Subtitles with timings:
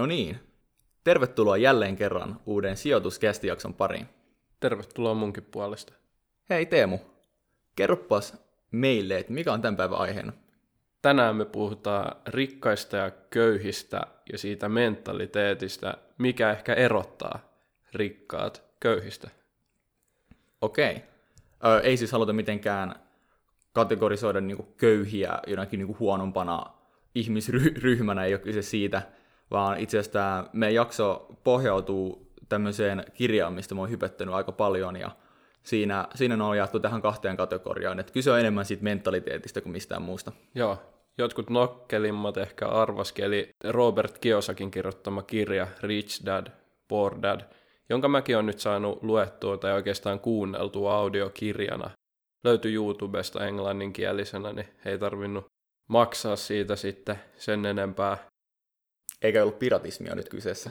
[0.00, 0.40] No niin,
[1.04, 4.08] tervetuloa jälleen kerran uuden sijoituskästijakson pariin.
[4.60, 5.92] Tervetuloa munkin puolesta.
[6.50, 6.98] Hei Teemu,
[7.76, 8.36] kerropas
[8.70, 10.32] meille, että mikä on tämän päivän aiheena?
[11.02, 14.00] Tänään me puhutaan rikkaista ja köyhistä
[14.32, 17.38] ja siitä mentaliteetistä, mikä ehkä erottaa
[17.92, 19.30] rikkaat köyhistä.
[20.60, 21.02] Okei.
[21.64, 22.94] Ö, ei siis haluta mitenkään
[23.72, 26.66] kategorisoida niinku köyhiä jonakin niinku huonompana
[27.14, 29.02] ihmisryhmänä, ei ole kyse siitä,
[29.50, 34.96] vaan itse asiassa tämä meidän jakso pohjautuu tämmöiseen kirjaan, mistä mä oon hypettänyt aika paljon,
[34.96, 35.10] ja
[35.62, 40.02] siinä, siinä on jaettu tähän kahteen kategoriaan, että kyse on enemmän siitä mentaliteetistä kuin mistään
[40.02, 40.32] muusta.
[40.54, 40.78] Joo,
[41.18, 46.46] jotkut nokkelimmat ehkä arvaskeli Robert Kiosakin kirjoittama kirja Rich Dad,
[46.88, 47.40] Poor Dad,
[47.88, 51.90] jonka mäkin olen nyt saanut luettua tai oikeastaan kuunneltua audiokirjana.
[52.44, 55.46] Löytyy YouTubesta englanninkielisenä, niin ei tarvinnut
[55.88, 58.29] maksaa siitä sitten sen enempää.
[59.22, 60.70] Eikä ollut piratismia nyt kyseessä.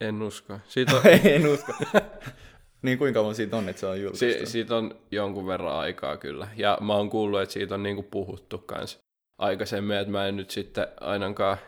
[0.00, 0.60] En usko.
[0.68, 1.72] Siitä on, en usko.
[2.82, 4.24] niin kuinka kauan siitä on, että se on julkaistu?
[4.24, 6.48] si, siitä on jonkun verran aikaa kyllä.
[6.56, 8.98] Ja mä oon kuullut, että siitä on niinku puhuttu kans
[9.38, 11.58] aikaisemmin, että mä en nyt sitten ainakaan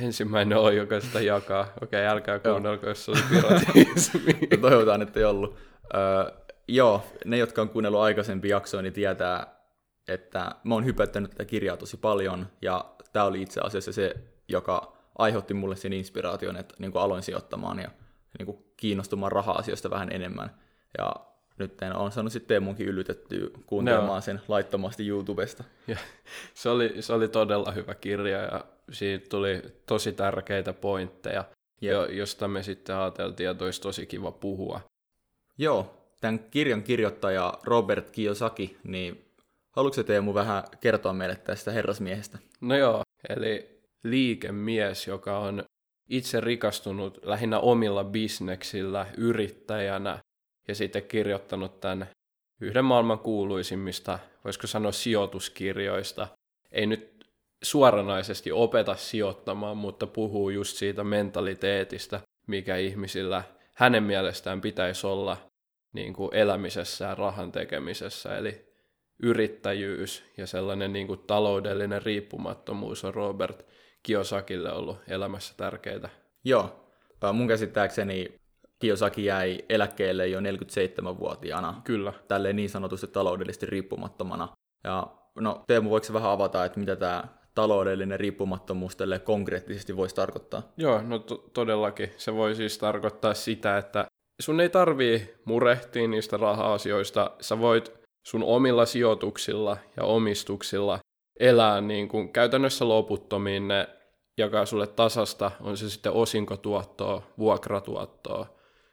[0.00, 1.72] ensimmäinen ole, joka sitä jakaa.
[1.82, 4.38] Okei, älkää kuunnelko, jos se oli piratismi.
[4.50, 5.56] No toivotaan, että ei ollut.
[5.94, 9.46] Öö, joo, ne, jotka on kuunnellut aikaisempi jaksoa, niin tietää,
[10.08, 14.14] että mä oon hypättänyt tätä kirjaa tosi paljon, ja tämä oli itse asiassa se,
[14.48, 17.90] joka aiheutti mulle sen inspiraation, että niin kuin aloin sijoittamaan ja
[18.38, 20.50] niin kuin kiinnostumaan raha-asioista vähän enemmän.
[20.98, 21.14] Ja
[21.58, 24.20] nyt on saanut sitten Teemunkin yllytettyä kuuntelemaan no.
[24.20, 25.64] sen laittomasti YouTubesta.
[25.86, 25.96] Ja,
[26.54, 31.44] se, oli, se oli todella hyvä kirja ja siitä tuli tosi tärkeitä pointteja,
[31.80, 34.80] jo, josta me sitten ajateltiin, että olisi tosi kiva puhua.
[35.58, 39.24] Joo, tämän kirjan kirjoittaja Robert Kiyosaki, niin
[39.70, 42.38] haluatko Teemu vähän kertoa meille tästä herrasmiehestä?
[42.60, 45.64] No joo, eli liikemies, joka on
[46.08, 50.18] itse rikastunut lähinnä omilla bisneksillä yrittäjänä
[50.68, 52.06] ja sitten kirjoittanut tämän
[52.60, 56.28] yhden maailman kuuluisimmista, voisiko sanoa sijoituskirjoista.
[56.72, 57.26] Ei nyt
[57.62, 63.42] suoranaisesti opeta sijoittamaan, mutta puhuu just siitä mentaliteetistä, mikä ihmisillä
[63.74, 65.36] hänen mielestään pitäisi olla
[65.92, 68.36] niin kuin elämisessä ja rahan tekemisessä.
[68.36, 68.72] Eli
[69.22, 73.66] yrittäjyys ja sellainen niin kuin taloudellinen riippumattomuus on Robert
[74.02, 76.08] Kiyosakille ollut elämässä tärkeitä.
[76.44, 76.86] Joo,
[77.32, 78.42] mun käsittääkseni
[78.78, 81.80] Kiyosaki jäi eläkkeelle jo 47-vuotiaana.
[81.84, 82.12] Kyllä.
[82.28, 84.48] Tälleen niin sanotusti taloudellisesti riippumattomana.
[84.84, 85.06] Ja
[85.40, 87.24] no Teemu, voiko vähän avata, että mitä tämä
[87.54, 90.62] taloudellinen riippumattomuus tälle konkreettisesti voisi tarkoittaa?
[90.76, 92.10] Joo, no to- todellakin.
[92.16, 94.06] Se voi siis tarkoittaa sitä, että
[94.40, 97.30] sun ei tarvii murehtia niistä raha-asioista.
[97.40, 97.92] Sä voit
[98.26, 100.98] sun omilla sijoituksilla ja omistuksilla
[101.40, 103.68] elää niin kuin käytännössä loputtomiin.
[103.68, 103.88] Ne
[104.38, 108.46] jakaa sulle tasasta, on se sitten osinkotuottoa, vuokratuottoa,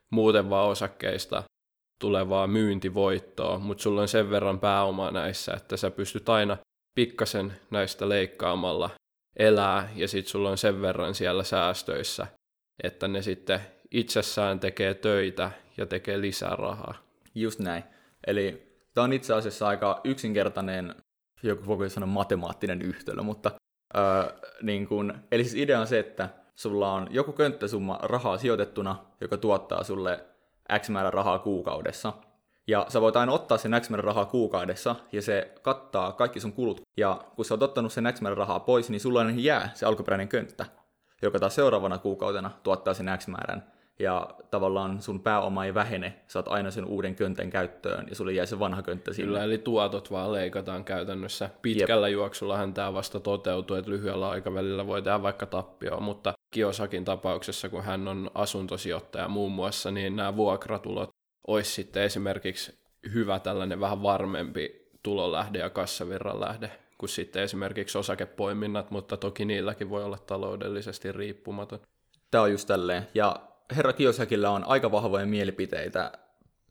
[0.10, 1.44] muuten vaan osakkeista
[2.00, 6.58] tulevaa myyntivoittoa, mutta sulla on sen verran pääomaa näissä, että sä pystyt aina
[6.96, 8.90] pikkasen näistä leikkaamalla
[9.40, 12.28] elää, ja sitten sulla on sen verran siellä säästöissä,
[12.84, 13.60] että ne sitten
[13.92, 16.96] itsessään tekee töitä ja tekee lisää rahaa.
[17.36, 17.84] Just näin.
[18.28, 20.96] Eli tämä on itse asiassa aika yksinkertainen,
[21.44, 23.52] joku voi sanoa matemaattinen yhtälö, mutta
[23.98, 24.04] öö,
[24.62, 29.38] niin kun, eli siis idea on se, että sulla on joku könttäsumma rahaa sijoitettuna, joka
[29.38, 30.26] tuottaa sulle
[30.80, 32.14] X määrä rahaa kuukaudessa.
[32.68, 36.54] Ja sä voit aina ottaa sen X määrä rahaa kuukaudessa, ja se kattaa kaikki sun
[36.54, 36.82] kulut.
[36.98, 40.28] Ja kun sä oot ottanut sen X määrä rahaa pois, niin sulla jää se alkuperäinen
[40.28, 40.66] könttä,
[41.22, 46.48] joka taas seuraavana kuukautena tuottaa sen X määrän ja tavallaan sun pääoma ei vähene, saat
[46.48, 49.28] aina sen uuden köntän käyttöön ja sulle jää se vanha könttä sinne.
[49.28, 51.50] Kyllä, eli tuotot vaan leikataan käytännössä.
[51.62, 52.14] Pitkällä Jep.
[52.14, 57.84] juoksullahan tämä vasta toteutuu, että lyhyellä aikavälillä voi tehdä vaikka tappioa, mutta Kiosakin tapauksessa, kun
[57.84, 61.10] hän on asuntosijoittaja muun muassa, niin nämä vuokratulot
[61.48, 62.80] olisi sitten esimerkiksi
[63.14, 69.90] hyvä tällainen vähän varmempi tulolähde ja kassavirran lähde kuin sitten esimerkiksi osakepoiminnat, mutta toki niilläkin
[69.90, 71.80] voi olla taloudellisesti riippumaton.
[72.32, 73.08] Tämä on just tälleen.
[73.14, 76.12] Ja herra Kiosakilla on aika vahvoja mielipiteitä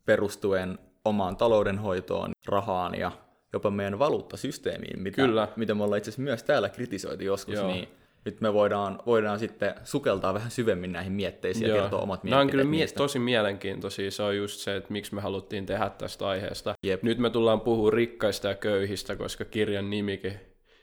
[0.04, 3.12] perustuen omaan taloudenhoitoon, rahaan ja
[3.52, 5.48] jopa meidän valuuttasysteemiin, mitä, Kyllä.
[5.56, 7.68] mitä me ollaan itse asiassa myös täällä kritisoitu joskus, Joo.
[7.72, 7.88] niin
[8.24, 11.76] nyt me voidaan, voidaan sitten sukeltaa vähän syvemmin näihin mietteisiin Joo.
[11.76, 12.30] ja kertoa omat mielipiteet.
[12.30, 14.10] Nämä on kyllä mie- tosi mielenkiintoisia.
[14.10, 16.74] Se on just se, että miksi me haluttiin tehdä tästä aiheesta.
[16.82, 17.02] Jep.
[17.02, 20.32] Nyt me tullaan puhua rikkaista ja köyhistä, koska kirjan nimikin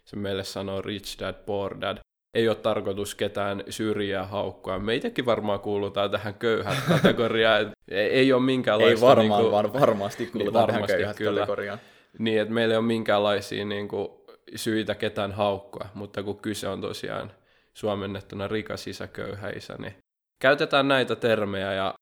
[0.06, 1.98] se meille sanoo Rich Dad, Poor Dad
[2.36, 4.80] ei ole tarkoitus ketään syrjää haukkua.
[4.80, 7.72] Meitäkin varmaan kuulutaan tähän köyhät kategoriaan.
[7.88, 9.06] ei ole minkäänlaista...
[9.06, 11.40] Ei varmaan, niin kuin, vaan varmasti kuulutaan varmasti, tähän köyhät kyllä.
[11.40, 11.80] kategoriaan.
[12.20, 14.08] Niin, että meillä ei ole minkäänlaisia niin kuin,
[14.56, 17.32] syitä ketään haukkua, mutta kun kyse on tosiaan
[17.74, 19.96] suomennettuna rikas isä, köyhä isä, niin
[20.40, 21.94] käytetään näitä termejä ja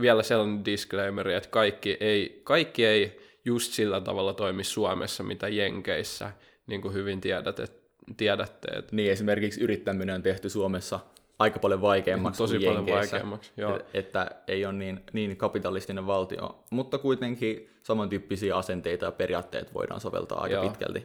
[0.00, 6.32] vielä sellainen disclaimeri, että kaikki ei, kaikki ei just sillä tavalla toimi Suomessa, mitä Jenkeissä,
[6.66, 7.77] niin kuin hyvin tiedät, et,
[8.16, 8.68] tiedätte.
[8.68, 11.00] Et, Niin esimerkiksi yrittäminen on tehty Suomessa
[11.38, 13.52] aika paljon vaikeammaksi tosi kuin paljon vaikeammaksi.
[13.56, 13.76] Joo.
[13.76, 20.00] Et- Että ei ole niin, niin kapitalistinen valtio, mutta kuitenkin samantyyppisiä asenteita ja periaatteet voidaan
[20.00, 20.64] soveltaa aika Joo.
[20.68, 21.04] pitkälti.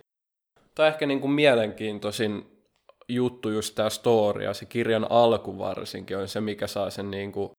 [0.76, 2.46] Tämä on ehkä niin kuin mielenkiintoisin
[3.10, 7.32] juttu just tämä story ja se kirjan alku varsinkin on se, mikä saa sen niin
[7.32, 7.52] kuin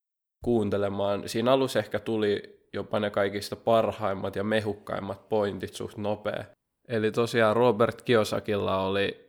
[0.44, 1.29] kuuntelemaan.
[1.29, 6.44] Siinä alussa ehkä tuli jopa ne kaikista parhaimmat ja mehukkaimmat pointit suht nopea.
[6.88, 9.23] Eli tosiaan Robert Kiosakilla oli,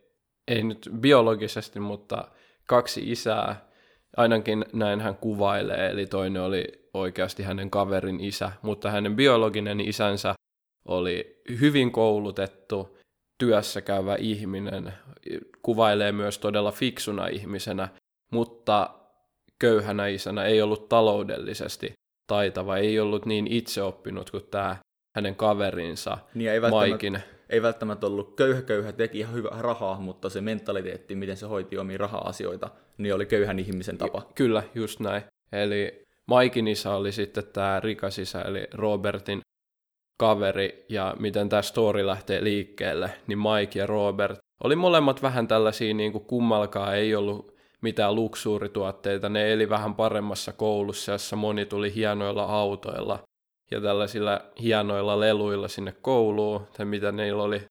[0.48, 2.28] ei nyt biologisesti, mutta
[2.66, 3.66] kaksi isää,
[4.16, 6.64] ainakin näin hän kuvailee, eli toinen oli
[6.94, 10.34] oikeasti hänen kaverin isä, mutta hänen biologinen isänsä
[10.88, 12.98] oli hyvin koulutettu,
[13.38, 14.92] työssä käyvä ihminen,
[15.62, 17.88] kuvailee myös todella fiksuna ihmisenä,
[18.32, 18.90] mutta
[19.58, 21.92] köyhänä isänä ei ollut taloudellisesti
[22.26, 24.76] taitava, ei ollut niin itseoppinut kuin tämä
[25.16, 27.22] hänen kaverinsa Niin ei Maikin.
[27.50, 31.78] Ei välttämättä ollut köyhä köyhä, teki ihan hyvää rahaa, mutta se mentaliteetti, miten se hoiti
[31.78, 34.22] omia raha-asioita, niin oli köyhän ihmisen tapa.
[34.34, 35.22] Kyllä, just näin.
[35.52, 39.40] Eli Maikin isä oli sitten tämä rikas isä, eli Robertin
[40.18, 45.94] kaveri, ja miten tämä story lähtee liikkeelle, niin Mike ja Robert oli molemmat vähän tällaisia,
[45.94, 51.94] niin kuin kummalkaan ei ollut mitään luksuurituotteita, ne eli vähän paremmassa koulussa, jossa moni tuli
[51.94, 53.22] hienoilla autoilla
[53.70, 57.62] ja tällaisilla hienoilla leluilla sinne kouluun, tai mitä niillä oli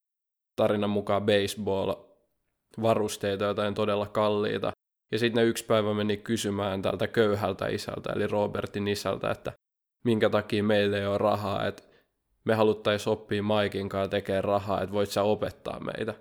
[0.55, 4.71] tarinan mukaan baseball-varusteita, jotain todella kalliita.
[5.11, 9.53] Ja sitten ne yksi päivä meni kysymään tältä köyhältä isältä, eli Robertin isältä, että
[10.03, 11.83] minkä takia meillä ei ole rahaa, että
[12.43, 16.13] me haluttaisiin oppia Maikin kanssa tekemään rahaa, että voit sä opettaa meitä.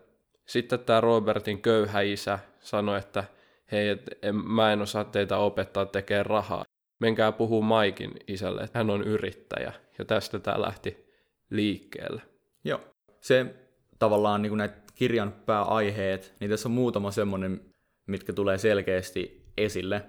[0.47, 3.25] Sitten tämä Robertin köyhä isä sanoi, että
[3.73, 6.65] hei, et en, mä en osaa teitä opettaa tekemään rahaa.
[7.01, 9.73] Menkää puhuu Maikin isälle, että hän on yrittäjä.
[9.99, 11.07] Ja tästä tämä lähti
[11.51, 12.23] liikkeelle.
[12.65, 12.81] Joo.
[13.21, 13.55] Se
[13.99, 17.61] tavallaan niin kuin näitä kirjan pääaiheet, niin tässä on muutama semmoinen,
[18.07, 20.03] mitkä tulee selkeästi esille.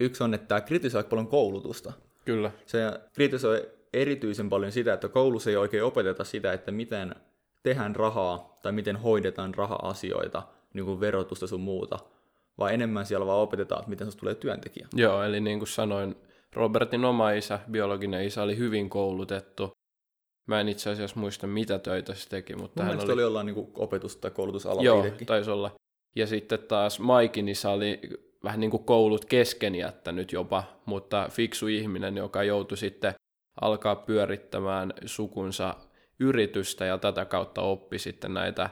[0.00, 1.92] Yksi on, että tämä kritisoi paljon koulutusta.
[2.24, 2.50] Kyllä.
[2.66, 2.78] Se
[3.12, 7.14] kritisoi erityisen paljon sitä, että koulussa ei oikein opeteta sitä, että miten
[7.62, 10.42] tehdään rahaa tai miten hoidetaan raha-asioita,
[10.74, 11.98] niin kuin verotusta sun muuta,
[12.60, 14.88] vaan enemmän siellä vaan opetetaan, että miten susta tulee työntekijä.
[14.94, 16.16] Joo, eli niin kuin sanoin,
[16.52, 19.72] Robertin oma isä, biologinen isä, oli hyvin koulutettu.
[20.46, 23.12] Mä en itse asiassa muista, mitä töitä se teki, mutta Mun hän oli...
[23.12, 25.26] oli jollain niin kuin opetus- tai koulutusala Joo, itsekin.
[25.26, 25.70] taisi olla.
[26.16, 28.00] Ja sitten taas Maikin isä oli
[28.44, 33.14] vähän niin kuin koulut kesken jättänyt jopa, mutta fiksu ihminen, joka joutui sitten
[33.60, 35.74] alkaa pyörittämään sukunsa
[36.20, 38.70] yritystä ja tätä kautta oppi sitten näitä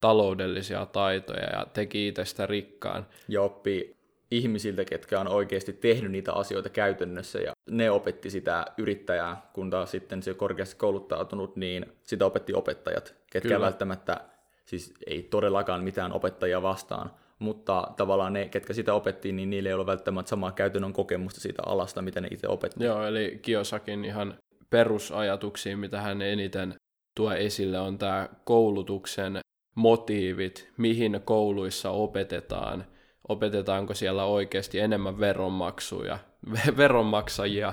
[0.00, 3.06] taloudellisia taitoja ja teki itsestä rikkaan.
[3.28, 3.96] ja oppii
[4.30, 9.90] ihmisiltä, ketkä on oikeasti tehnyt niitä asioita käytännössä, ja ne opetti sitä yrittäjää, kun taas
[9.90, 13.64] sitten se korkeasti kouluttautunut, niin sitä opetti opettajat, ketkä Kyllä.
[13.64, 14.20] välttämättä,
[14.64, 19.74] siis ei todellakaan mitään opettajia vastaan, mutta tavallaan ne, ketkä sitä opettiin, niin niillä ei
[19.74, 22.84] ole välttämättä samaa käytännön kokemusta siitä alasta, mitä ne itse opetti.
[22.84, 24.38] Joo, eli Kiosakin ihan
[24.70, 26.74] perusajatuksia, mitä hän eniten
[27.16, 29.38] tuo esille, on tämä koulutuksen
[29.76, 32.84] motiivit, mihin kouluissa opetetaan,
[33.28, 36.18] opetetaanko siellä oikeasti enemmän veronmaksuja,
[36.76, 37.72] veronmaksajia,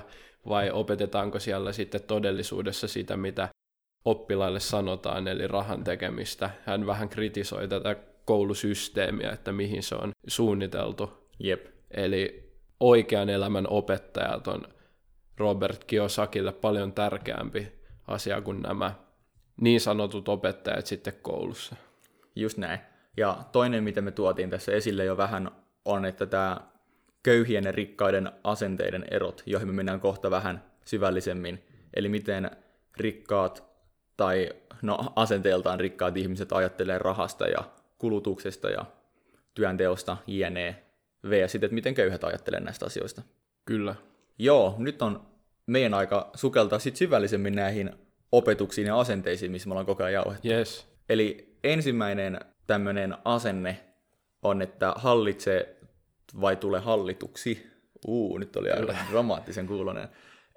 [0.50, 3.50] vai opetetaanko siellä sitten todellisuudessa sitä, mitä
[4.06, 6.50] oppilaille sanotaan, eli rahan tekemistä.
[6.66, 7.96] Hän vähän kritisoi tätä
[8.26, 11.30] koulusysteemiä, että mihin se on suunniteltu.
[11.40, 11.66] Jep.
[11.92, 14.62] Eli oikean elämän opettajat on
[15.38, 17.68] Robert Kiyosakille paljon tärkeämpi
[18.08, 18.94] asia kuin nämä
[19.62, 21.76] niin sanotut opettajat sitten koulussa.
[22.36, 22.80] Just näin.
[23.18, 25.52] Ja toinen, mitä me tuotiin tässä esille jo vähän,
[25.86, 26.62] on, että tämä
[27.24, 31.64] köyhien ja rikkaiden asenteiden erot, joihin me mennään kohta vähän syvällisemmin.
[31.94, 32.52] Eli miten
[32.98, 33.64] rikkaat
[34.18, 34.50] tai
[34.82, 37.64] no, asenteeltaan rikkaat ihmiset ajattelee rahasta ja
[37.98, 38.86] kulutuksesta ja
[39.54, 40.84] työnteosta, jne.
[41.30, 41.48] V.
[41.48, 43.22] Sitten, että miten köyhät ajattelee näistä asioista.
[43.66, 43.96] Kyllä.
[44.40, 45.26] Joo, nyt on
[45.66, 47.92] meidän aika sukeltaa sit syvällisemmin näihin
[48.32, 50.48] opetuksiin ja asenteisiin, missä me ollaan koko ajan jauhettu.
[50.48, 50.88] Yes.
[51.10, 53.84] Eli ensimmäinen tämmöinen asenne
[54.42, 55.76] on, että hallitse
[56.42, 57.68] vai tule hallituksi.
[58.08, 60.08] Uu, nyt oli aika dramaattisen kuulonen.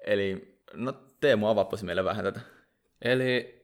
[0.05, 2.39] Eli, no Teemu, avappas meille vähän tätä.
[3.01, 3.57] Eli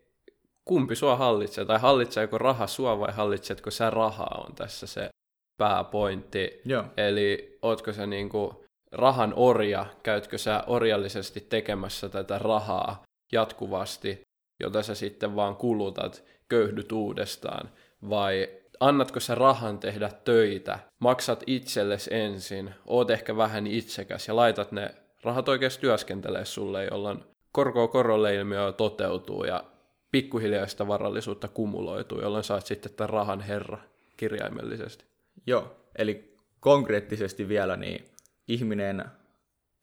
[0.65, 5.09] kumpi sua hallitsee, tai hallitseeko raha sua vai hallitsetko sä rahaa on tässä se
[5.57, 6.61] pääpointti.
[6.65, 6.83] Joo.
[6.97, 14.21] Eli ootko sä niinku rahan orja, käytkö sä orjallisesti tekemässä tätä rahaa jatkuvasti,
[14.59, 17.69] jota sä sitten vaan kulutat, köyhdyt uudestaan,
[18.09, 24.71] vai annatko sä rahan tehdä töitä, maksat itsellesi ensin, oot ehkä vähän itsekäs ja laitat
[24.71, 29.63] ne rahat oikeasti työskentelee sulle, jolloin korko korolle ilmiö toteutuu ja
[30.11, 33.77] pikkuhiljaa sitä varallisuutta kumuloituu, jolloin saat sitten tämän rahan herra
[34.17, 35.05] kirjaimellisesti.
[35.47, 38.05] Joo, eli konkreettisesti vielä niin
[38.47, 39.05] ihminen,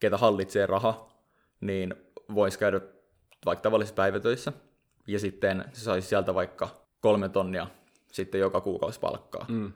[0.00, 1.10] ketä hallitsee raha,
[1.60, 1.94] niin
[2.34, 2.80] voisi käydä
[3.46, 4.52] vaikka tavallisissa päivätöissä,
[5.12, 6.68] ja sitten se saisi sieltä vaikka
[7.00, 7.66] kolme tonnia
[8.12, 9.46] sitten joka kuukausi palkkaa.
[9.48, 9.72] Mm.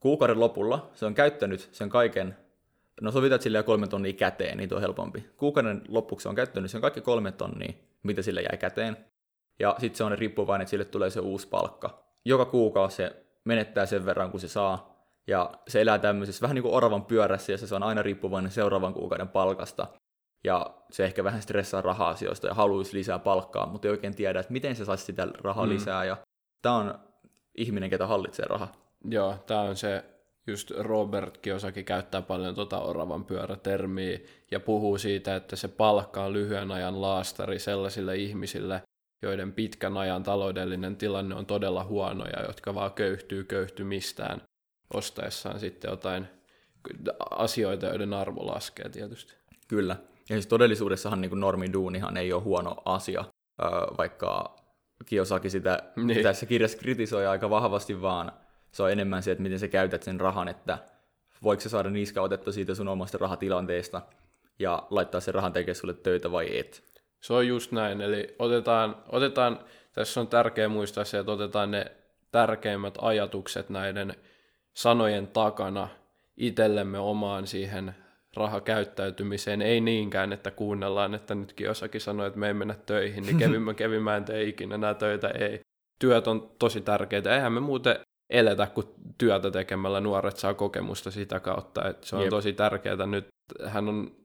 [0.00, 2.36] Kuukauden lopulla se on käyttänyt sen kaiken,
[3.00, 5.24] no sillä jää kolme tonnia käteen, niin on helpompi.
[5.36, 7.72] Kuukauden lopuksi se on käyttänyt sen kaikki kolme tonnia,
[8.02, 8.96] mitä sille jäi käteen,
[9.58, 12.02] ja sitten se on riippuvainen, että sille tulee se uusi palkka.
[12.24, 16.62] Joka kuukausi se menettää sen verran, kun se saa, ja se elää tämmöisessä vähän niin
[16.62, 19.86] kuin oravan pyörässä, ja se on aina riippuvainen seuraavan kuukauden palkasta.
[20.44, 24.52] Ja se ehkä vähän stressaa raha-asioista ja haluaisi lisää palkkaa, mutta ei oikein tiedä, että
[24.52, 25.72] miten se saisi sitä rahaa mm.
[25.72, 26.04] lisää.
[26.04, 26.16] Ja
[26.62, 26.98] tämä on
[27.54, 28.72] ihminen, ketä hallitsee rahaa.
[29.04, 30.04] Joo, tämä on se,
[30.46, 34.18] just Robert Kiyosaki käyttää paljon tota oravan pyörätermiä
[34.50, 38.82] ja puhuu siitä, että se palkka on lyhyen ajan laastari sellaisille ihmisille,
[39.22, 44.42] joiden pitkän ajan taloudellinen tilanne on todella huono ja jotka vaan köyhtyy köyhtymistään
[44.94, 46.28] ostaessaan sitten jotain
[47.30, 49.34] asioita, joiden arvo laskee tietysti.
[49.68, 49.96] Kyllä.
[50.30, 53.24] Ja siis todellisuudessahan niin normiduunihan ei ole huono asia,
[53.98, 54.56] vaikka
[55.06, 56.22] Kiyosaki sitä niin.
[56.22, 58.32] tässä kirjassa kritisoi aika vahvasti, vaan
[58.72, 60.78] se on enemmän se, että miten sä käytät sen rahan, että
[61.42, 64.02] voiko se saada niska otettua siitä sun omasta rahatilanteesta
[64.58, 66.82] ja laittaa sen rahan tekemään sulle töitä vai et.
[67.20, 69.60] Se on just näin, eli otetaan, otetaan
[69.92, 71.92] tässä on tärkeää muistaa se, että otetaan ne
[72.32, 74.14] tärkeimmät ajatukset näiden
[74.74, 75.88] sanojen takana
[76.36, 77.94] itsellemme omaan siihen
[78.36, 83.38] rahakäyttäytymiseen, ei niinkään, että kuunnellaan, että nytkin jossakin sanoi, että me ei mennä töihin, niin
[83.44, 85.60] kevimmä kevimään tee ikinä nämä töitä, ei.
[85.98, 87.96] Työt on tosi tärkeitä, eihän me muuten
[88.30, 92.30] eletä, kun työtä tekemällä nuoret saa kokemusta sitä kautta, että se on Jep.
[92.30, 93.06] tosi tärkeää.
[93.06, 93.26] Nyt
[93.66, 94.16] hän on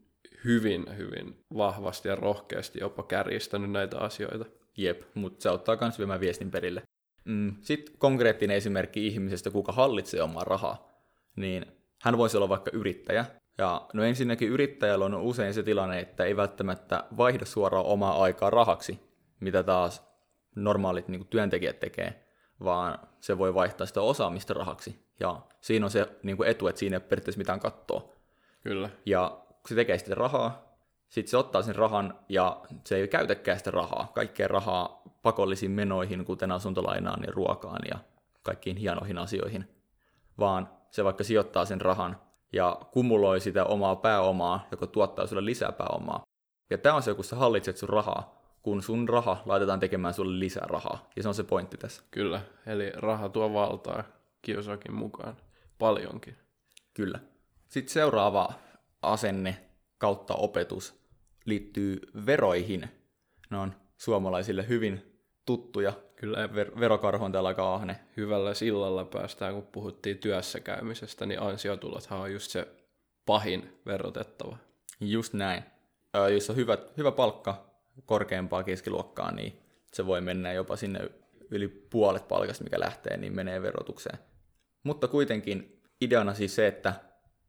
[0.46, 4.46] hyvin, hyvin vahvasti ja rohkeasti jopa kärjistänyt näitä asioita.
[4.78, 6.82] Jep, mutta se ottaa myös viemään viestin perille.
[7.26, 7.56] Mm.
[7.62, 10.90] Sitten konkreettinen esimerkki ihmisestä, kuka hallitsee omaa rahaa,
[11.36, 11.66] niin
[12.02, 13.26] hän voisi olla vaikka yrittäjä.
[13.58, 18.50] Ja no ensinnäkin yrittäjällä on usein se tilanne, että ei välttämättä vaihda suoraan omaa aikaa
[18.50, 19.00] rahaksi,
[19.40, 20.08] mitä taas
[20.56, 22.26] normaalit niin työntekijät tekee,
[22.64, 25.06] vaan se voi vaihtaa sitä osaamista rahaksi.
[25.20, 28.10] Ja siinä on se niin kuin etu, että siinä ei ole periaatteessa mitään kattoa.
[28.64, 28.90] Kyllä.
[29.06, 30.66] Ja kun se tekee sitä rahaa,
[31.10, 34.12] sitten se ottaa sen rahan ja se ei käytäkään sitä rahaa.
[34.16, 38.00] Kaikkea rahaa pakollisiin menoihin, kuten asuntolainaan ja ruokaan ja
[38.44, 39.70] kaikkiin hienoihin asioihin.
[40.40, 42.22] Vaan se vaikka sijoittaa sen rahan
[42.54, 46.24] ja kumuloi sitä omaa pääomaa, joka tuottaa sulle lisää pääomaa.
[46.70, 50.40] Ja tämä on se, kun sä hallitset sun rahaa, kun sun raha laitetaan tekemään sulle
[50.40, 51.10] lisää rahaa.
[51.16, 52.04] Ja se on se pointti tässä.
[52.12, 54.04] Kyllä, eli raha tuo valtaa
[54.42, 55.38] Kiosakin mukaan
[55.80, 56.38] paljonkin.
[56.94, 57.20] Kyllä.
[57.68, 58.54] Sitten seuraava
[59.02, 59.58] asenne
[59.98, 60.96] kautta opetus
[61.46, 62.90] liittyy veroihin.
[63.50, 65.15] Ne on suomalaisille hyvin
[65.46, 65.94] tuttuja.
[66.16, 66.48] Kyllä.
[66.48, 68.00] Ver- verokarho on täällä aika ahne.
[68.18, 72.68] Hyvällä sillalla päästään, kun puhuttiin työssä käymisestä, niin ansiotulothan on just se
[73.26, 74.58] pahin verotettava.
[75.00, 75.64] Just näin.
[76.18, 77.66] Ö, jos on hyvä, hyvä palkka
[78.06, 79.60] korkeampaa keskiluokkaa, niin
[79.94, 81.10] se voi mennä jopa sinne
[81.52, 84.20] yli puolet palkasta, mikä lähtee, niin menee verotukseen.
[84.84, 86.94] Mutta kuitenkin ideana siis se, että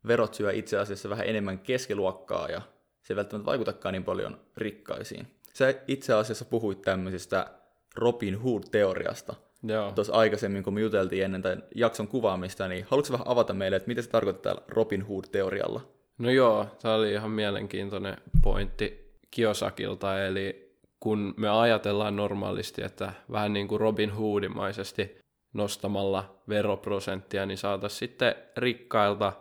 [0.07, 2.63] verot syö itse asiassa vähän enemmän keskiluokkaa ja
[3.03, 5.27] se ei välttämättä vaikutakaan niin paljon rikkaisiin.
[5.55, 7.51] Sä itse asiassa puhuit tämmöisestä
[7.97, 9.35] Robin Hood-teoriasta.
[9.63, 9.93] Joo.
[9.93, 13.89] Tuossa aikaisemmin, kun me juteltiin ennen tämän jakson kuvaamista, niin haluatko vähän avata meille, että
[13.89, 15.81] mitä se tarkoittaa Robin Hood-teorialla?
[16.19, 23.53] No joo, tämä oli ihan mielenkiintoinen pointti Kiosakilta, eli kun me ajatellaan normaalisti, että vähän
[23.53, 25.19] niin kuin Robin Hoodimaisesti
[25.55, 29.33] nostamalla veroprosenttia, niin saataisiin sitten rikkailta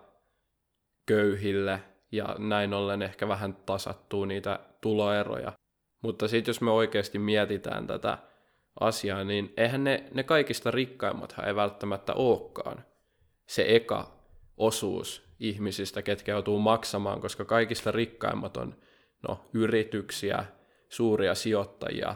[1.07, 1.81] köyhille
[2.12, 5.51] ja näin ollen ehkä vähän tasattuu niitä tuloeroja.
[6.03, 8.17] Mutta sitten jos me oikeasti mietitään tätä
[8.79, 12.86] asiaa, niin eihän ne, ne kaikista rikkaimmathan ei välttämättä olekaan
[13.48, 14.15] se eka
[14.58, 18.75] osuus ihmisistä, ketkä joutuu maksamaan, koska kaikista rikkaimmat on
[19.27, 20.46] no, yrityksiä,
[20.89, 22.15] suuria sijoittajia.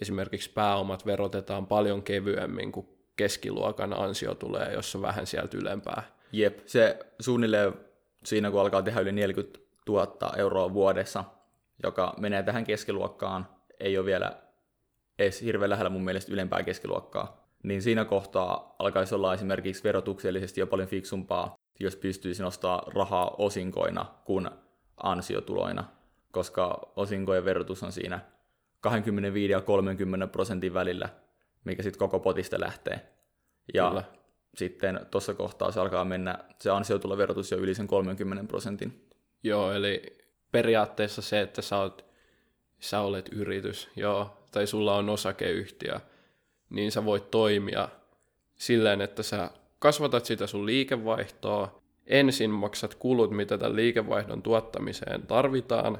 [0.00, 6.02] Esimerkiksi pääomat verotetaan paljon kevyemmin kuin keskiluokan ansio tulee, jos on vähän sieltä ylempää.
[6.32, 7.72] Jep, se suunnilleen
[8.24, 11.24] siinä kun alkaa tehdä yli 40 000 euroa vuodessa,
[11.82, 13.48] joka menee tähän keskiluokkaan,
[13.80, 14.42] ei ole vielä
[15.22, 20.66] edes hirveän lähellä mun mielestä ylempää keskiluokkaa, niin siinä kohtaa alkaisi olla esimerkiksi verotuksellisesti jo
[20.66, 24.50] paljon fiksumpaa, jos pystyisi nostaa rahaa osinkoina kuin
[24.96, 25.84] ansiotuloina,
[26.30, 28.20] koska osinkojen verotus on siinä
[28.80, 31.08] 25 ja 30 prosentin välillä,
[31.64, 33.08] mikä sitten koko potista lähtee.
[33.74, 34.04] Ja Kyllä.
[34.54, 39.08] sitten tuossa kohtaa se alkaa mennä se ansiotuloverotus jo yli sen 30 prosentin.
[39.42, 40.18] Joo, eli
[40.52, 42.04] periaatteessa se, että sä, oot,
[42.80, 46.00] sä olet yritys, joo, tai sulla on osakeyhtiö,
[46.70, 47.88] niin sä voit toimia
[48.54, 55.98] silleen, että sä kasvatat sitä sun liikevaihtoa, ensin maksat kulut, mitä tämän liikevaihdon tuottamiseen tarvitaan.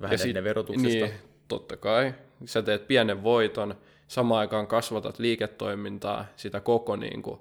[0.00, 1.06] Vähennät sit, verotuksesta.
[1.06, 1.12] Niin,
[1.48, 2.14] totta kai.
[2.44, 3.74] Sä teet pienen voiton,
[4.08, 7.40] samaan aikaan kasvatat liiketoimintaa, sitä koko niin kuin,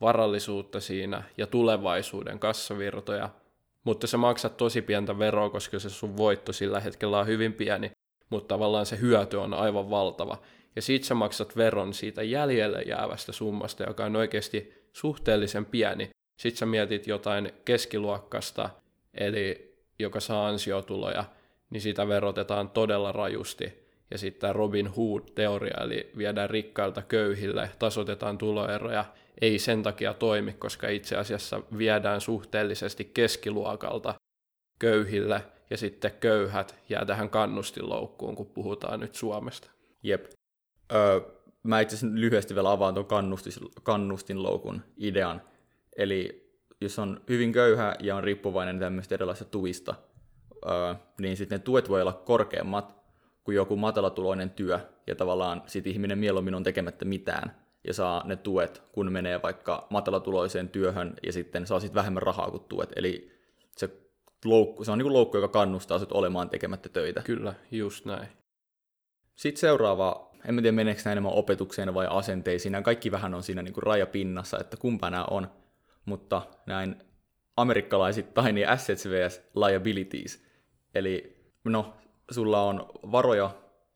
[0.00, 3.30] varallisuutta siinä ja tulevaisuuden kassavirtoja,
[3.84, 7.90] mutta sä maksat tosi pientä veroa, koska se sun voitto sillä hetkellä on hyvin pieni,
[8.30, 10.38] mutta tavallaan se hyöty on aivan valtava.
[10.76, 16.10] Ja sit sä maksat veron siitä jäljelle jäävästä summasta, joka on oikeasti suhteellisen pieni.
[16.36, 18.70] Sitten sä mietit jotain keskiluokkasta,
[19.14, 21.24] eli joka saa ansiotuloja,
[21.70, 23.86] niin sitä verotetaan todella rajusti.
[24.10, 29.04] Ja sitten Robin Hood-teoria, eli viedään rikkailta köyhille, tasotetaan tuloeroja,
[29.40, 34.14] ei sen takia toimi, koska itse asiassa viedään suhteellisesti keskiluokalta
[34.78, 39.70] köyhille, ja sitten köyhät jää tähän kannustinloukkuun, kun puhutaan nyt Suomesta.
[40.02, 40.26] Jep.
[40.92, 41.20] Öö,
[41.62, 43.06] mä itse asiassa lyhyesti vielä avaan tuon
[43.82, 45.42] kannustinloukun idean.
[45.96, 46.46] Eli
[46.80, 49.94] jos on hyvin köyhä ja on riippuvainen tämmöistä erilaisista tuista,
[50.66, 52.96] öö, niin sitten ne tuet voi olla korkeammat
[53.44, 58.36] kuin joku matalatuloinen työ, ja tavallaan sitten ihminen mieluummin on tekemättä mitään, ja saa ne
[58.36, 62.92] tuet, kun menee vaikka matalatuloiseen työhön, ja sitten saa sitten vähemmän rahaa kuin tuet.
[62.96, 63.32] Eli
[63.76, 63.90] se,
[64.50, 67.22] loukku, se on niin kuin loukku, joka kannustaa sut olemaan tekemättä töitä.
[67.22, 68.28] Kyllä, just näin.
[69.34, 73.42] Sitten seuraava, en mä tiedä meneekö nämä enemmän opetukseen vai asenteisiin, nämä kaikki vähän on
[73.42, 75.50] siinä niin kuin rajapinnassa, että kumpa nämä on,
[76.04, 76.96] mutta näin
[77.56, 80.46] amerikkalaisittain niin assets vs liabilities.
[80.94, 81.94] Eli no,
[82.30, 83.50] sulla on varoja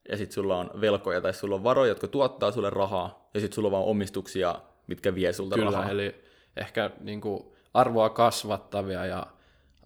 [0.09, 3.55] ja sitten sulla on velkoja, tai sulla on varoja, jotka tuottaa sulle rahaa, ja sitten
[3.55, 4.55] sulla on vaan omistuksia,
[4.87, 5.89] mitkä vie sulta Kyllä, rahaa.
[5.89, 6.15] eli
[6.57, 9.27] ehkä niin kuin arvoa kasvattavia ja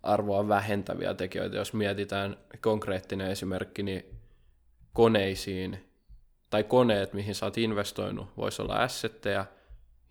[0.05, 1.57] arvoa vähentäviä tekijöitä.
[1.57, 4.05] Jos mietitään konkreettinen esimerkki, niin
[4.93, 5.91] koneisiin
[6.49, 9.45] tai koneet, mihin sä oot investoinut, voisi olla assetteja,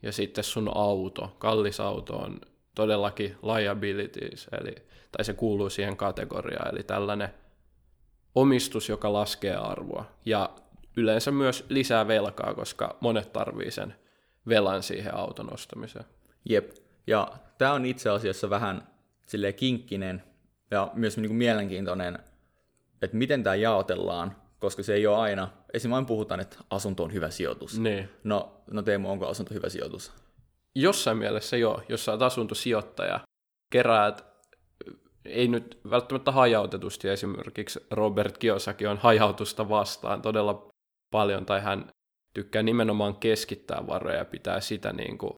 [0.03, 2.41] ja sitten sun auto, kallis auto on
[2.75, 4.75] todellakin liabilities, eli,
[5.13, 7.29] tai se kuuluu siihen kategoriaan, eli tällainen
[8.35, 10.05] omistus, joka laskee arvoa.
[10.25, 10.51] Ja
[10.97, 13.95] yleensä myös lisää velkaa, koska monet tarvii sen
[14.49, 16.05] velan siihen auton ostamiseen.
[16.49, 16.71] Jep.
[17.07, 17.29] Ja
[17.59, 18.94] tämä on itse asiassa vähän
[19.27, 20.23] sille kinkkinen
[20.71, 22.19] ja myös niin kuin mielenkiintoinen,
[23.03, 27.31] että miten tämä jaotellaan, koska se ei ole aina, esimerkiksi puhutaan, että asunto on hyvä
[27.31, 27.79] sijoitus.
[27.79, 28.09] Niin.
[28.25, 30.13] No, no Teemu, onko asunto hyvä sijoitus?
[30.75, 33.21] Jossain mielessä joo, jos sä oot asuntosijoittaja,
[33.71, 34.35] keräät
[35.25, 40.69] ei nyt välttämättä hajautetusti, esimerkiksi Robert Kiyosaki on hajautusta vastaan todella
[41.11, 41.91] paljon, tai hän
[42.35, 45.35] tykkää nimenomaan keskittää varoja ja pitää sitä niin kuin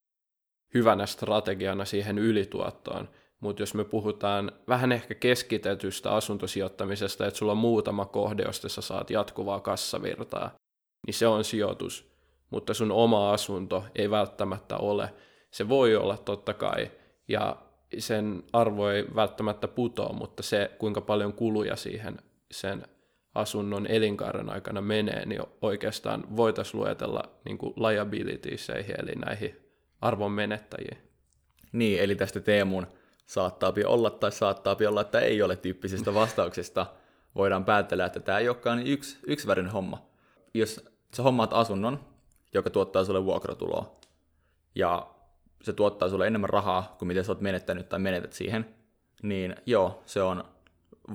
[0.75, 3.09] hyvänä strategiana siihen ylituottoon.
[3.41, 8.81] Mutta jos me puhutaan vähän ehkä keskitetystä asuntosijoittamisesta, että sulla on muutama kohde, josta sä
[8.81, 10.51] saat jatkuvaa kassavirtaa,
[11.07, 12.17] niin se on sijoitus.
[12.51, 15.15] Mutta sun oma asunto ei välttämättä ole.
[15.51, 16.91] Se voi olla totta kai,
[17.29, 17.57] ja
[17.99, 22.19] sen arvo ei välttämättä putoa, mutta se, kuinka paljon kuluja siihen
[22.51, 22.83] sen
[23.35, 29.57] asunnon elinkaaren aikana menee, niin oikeastaan voitaisiin luetella niin liabilitieseihin, eli näihin
[30.01, 30.99] arvon menettäjiin.
[31.73, 32.87] Niin, eli tästä Teemun
[33.27, 36.87] saattaa olla tai saattaa olla, että ei ole tyyppisestä vastauksesta
[37.35, 40.07] voidaan päätellä, että tämä ei olekaan niin yksi, yksivärinen homma.
[40.55, 40.85] Jos
[41.17, 42.01] sä hommaat asunnon,
[42.55, 43.97] joka tuottaa sulle vuokratuloa,
[44.75, 45.07] ja
[45.63, 48.75] se tuottaa sulle enemmän rahaa kuin mitä sä oot menettänyt tai menetät siihen,
[49.23, 50.45] niin joo, se on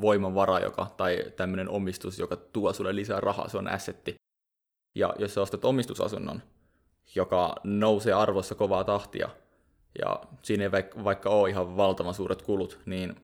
[0.02, 4.15] voimavara joka, tai tämmöinen omistus, joka tuo sulle lisää rahaa, se on assetti.
[4.95, 6.41] Ja jos sä ostat omistusasunnon,
[7.15, 9.30] joka nousee arvossa kovaa tahtia,
[9.99, 13.15] ja siinä ei vaikka, ole ihan valtavan suuret kulut, niin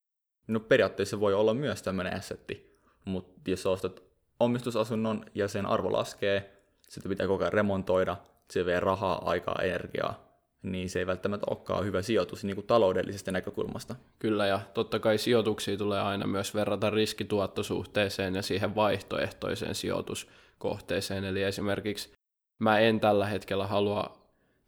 [0.47, 2.82] no periaatteessa voi olla myös tämmöinen assetti.
[3.06, 4.03] Mutta jos ostat
[4.39, 8.17] omistusasunnon ja sen arvo laskee, sitä pitää koko ajan remontoida,
[8.51, 10.27] se vie rahaa, aikaa, energiaa,
[10.63, 13.95] niin se ei välttämättä olekaan hyvä sijoitus niin kuin taloudellisesta näkökulmasta.
[14.19, 21.23] Kyllä, ja totta kai sijoituksia tulee aina myös verrata riskituottosuhteeseen ja siihen vaihtoehtoiseen sijoituskohteeseen.
[21.23, 22.13] Eli esimerkiksi
[22.60, 24.17] mä en tällä hetkellä halua,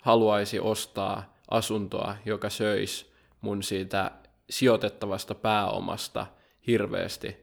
[0.02, 4.12] haluaisi ostaa asuntoa, joka söisi mun siitä
[4.50, 6.28] sijoitettavasta pääomasta
[6.68, 7.38] hirveästi,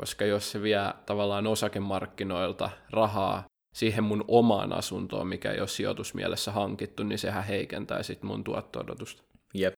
[0.00, 6.52] koska jos se vie tavallaan osakemarkkinoilta rahaa siihen mun omaan asuntoon, mikä ei ole sijoitusmielessä
[6.52, 9.22] hankittu, niin sehän heikentää sitten mun tuotto-odotusta.
[9.54, 9.74] Jep.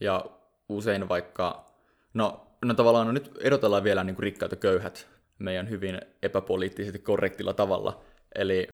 [0.00, 0.24] Ja
[0.68, 1.66] usein vaikka,
[2.14, 7.52] no, no tavallaan no nyt erotellaan vielä niin rikkaat ja köyhät meidän hyvin epäpoliittisesti korrektilla
[7.52, 8.04] tavalla.
[8.34, 8.68] Eli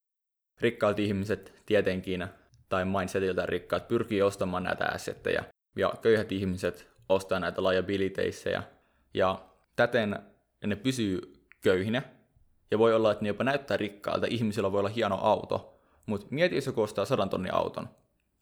[0.60, 2.26] rikkaat ihmiset tietenkin
[2.72, 5.44] tai mindsetiltä rikkaat pyrkii ostamaan näitä assetteja,
[5.76, 8.62] ja köyhät ihmiset ostaa näitä liabilitiesia,
[9.14, 9.38] ja
[9.76, 10.18] täten
[10.66, 12.02] ne pysyy köyhinä,
[12.70, 16.54] ja voi olla, että ne jopa näyttää rikkaalta, ihmisillä voi olla hieno auto, mutta mieti,
[16.54, 17.88] jos joku ostaa sadan tonnin auton,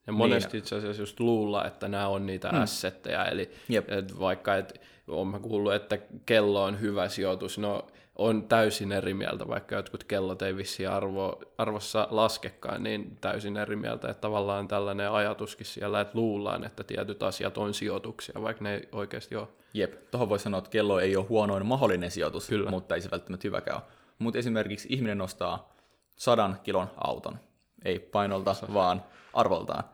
[0.07, 0.59] ja monesti niin.
[0.59, 2.63] itse asiassa just luulla, että nämä on niitä hmm.
[2.63, 3.51] assetteja, eli
[3.89, 7.87] et vaikka et, olen kuullut, että kello on hyvä sijoitus, no
[8.21, 13.77] on täysin eri mieltä, vaikka jotkut kellot ei vissiin arvo, arvossa laskekaan, niin täysin eri
[13.77, 18.75] mieltä, että tavallaan tällainen ajatuskin siellä, että luullaan, että tietyt asiat on sijoituksia, vaikka ne
[18.75, 19.49] ei oikeasti ole.
[19.75, 22.71] Jep, tuohon voi sanoa, että kello ei ole huonoin mahdollinen sijoitus, Kyllä.
[22.71, 23.85] mutta ei se välttämättä hyväkään ole.
[24.19, 25.75] Mutta esimerkiksi ihminen nostaa
[26.17, 27.39] sadan kilon auton,
[27.85, 29.85] ei painolta, vaan arvoltaan.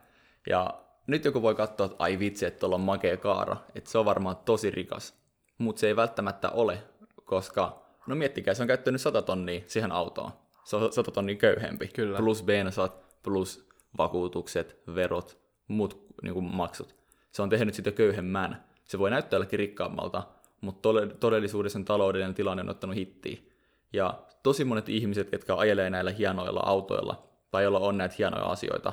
[0.49, 0.75] Ja
[1.07, 4.05] nyt joku voi katsoa, että ai vitsi, että tuolla on makea kaara, että se on
[4.05, 5.15] varmaan tosi rikas.
[5.59, 6.83] Mutta se ei välttämättä ole,
[7.25, 10.31] koska, no miettikää, se on käyttänyt 100 tonnia siihen autoon.
[10.65, 11.89] Se on 100 tonnia köyhempi.
[11.89, 12.19] Kyllä.
[12.19, 15.39] Plus bensat, plus vakuutukset, verot,
[15.69, 16.95] muut niin kuin maksut.
[17.33, 18.65] Se on tehnyt sitä köyhemmän.
[18.85, 20.23] Se voi näyttää jollekin rikkaammalta,
[20.61, 20.89] mutta
[21.21, 23.39] todellisuudessa taloudellinen tilanne on ottanut hittiä.
[23.93, 28.93] Ja tosi monet ihmiset, jotka ajelee näillä hienoilla autoilla, tai joilla on näitä hienoja asioita,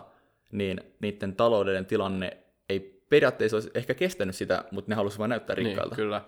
[0.52, 2.38] niin niiden taloudellinen tilanne
[2.69, 5.95] ei periaatteessa olisi ehkä kestänyt sitä, mutta ne halusivat vain näyttää niin, rikkailta.
[5.95, 6.21] Niin, kyllä.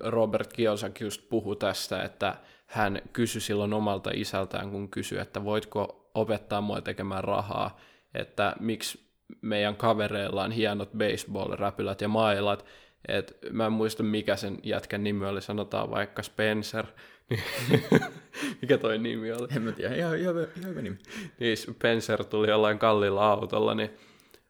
[0.00, 2.34] Robert Kiyosaki just puhui tästä, että
[2.66, 7.80] hän kysyi silloin omalta isältään, kun kysyi, että voitko opettaa mua tekemään rahaa,
[8.14, 9.04] että miksi
[9.40, 12.64] meidän kavereilla on hienot baseball-räpylät ja mailat,
[13.08, 16.86] et mä en muista mikä sen jätkän nimi oli, sanotaan vaikka Spencer,
[18.62, 19.48] Mikä toi nimi oli?
[19.56, 20.98] En mä tiedä, ihan, ihan, ihan hyvä nimi.
[21.40, 23.90] Niin Spencer tuli jollain kalliilla autolla, niin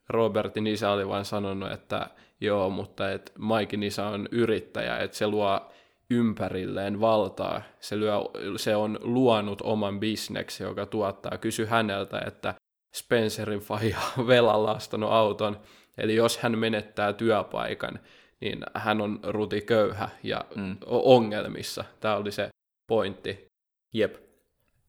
[0.09, 5.27] Robertin isä oli vain sanonut, että joo, mutta et Maikin isä on yrittäjä, että se
[5.27, 5.73] luo
[6.11, 7.63] ympärilleen valtaa.
[7.81, 8.15] Se, lyö,
[8.57, 11.39] se on luonut oman bisneksen, joka tuottaa.
[11.39, 12.55] Kysy häneltä, että
[12.95, 15.61] Spencerin faija on velalla ostanut auton,
[15.99, 17.99] eli jos hän menettää työpaikan,
[18.41, 20.77] niin hän on ruti köyhä ja mm.
[20.87, 21.85] ongelmissa.
[22.01, 22.49] Tämä oli se
[22.87, 23.47] pointti.
[23.93, 24.17] Jep.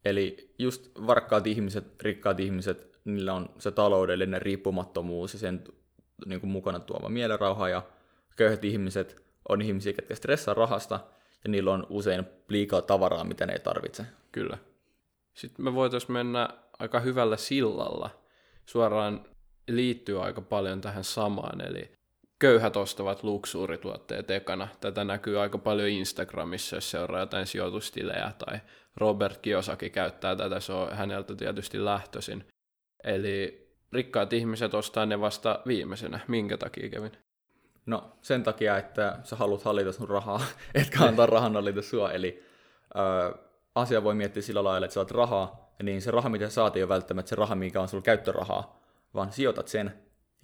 [0.05, 5.63] Eli just varkkaat ihmiset, rikkaat ihmiset, niillä on se taloudellinen riippumattomuus ja sen
[6.25, 7.81] niin kuin mukana tuoma mielenrauha, ja
[8.35, 10.99] köyhät ihmiset on ihmisiä, jotka stressaa rahasta,
[11.43, 14.05] ja niillä on usein liikaa tavaraa, mitä ne ei tarvitse.
[14.31, 14.57] Kyllä.
[15.33, 18.09] Sitten me voitaisiin mennä aika hyvällä sillalla.
[18.65, 19.25] Suoraan
[19.67, 21.91] liittyy aika paljon tähän samaan, eli
[22.39, 24.67] köyhät ostavat luksuurituotteet ekana.
[24.81, 28.59] Tätä näkyy aika paljon Instagramissa, jos seuraa jotain sijoitustilejä, tai
[28.97, 32.45] Robert Kiyosaki käyttää tätä, se on häneltä tietysti lähtöisin.
[33.05, 36.19] Eli rikkaat ihmiset ostaa ne vasta viimeisenä.
[36.27, 37.11] Minkä takia, Kevin?
[37.85, 40.41] No sen takia, että sä haluat hallita sun rahaa,
[40.75, 42.11] etkä antaa rahan hallita sua.
[42.11, 42.43] Eli
[42.95, 43.37] ö,
[43.75, 46.89] asia voi miettiä sillä lailla, että saat rahaa, niin se raha, mitä saat, ei ole
[46.89, 48.81] välttämättä se raha, mikä on sulla käyttörahaa,
[49.13, 49.93] vaan sijoitat sen,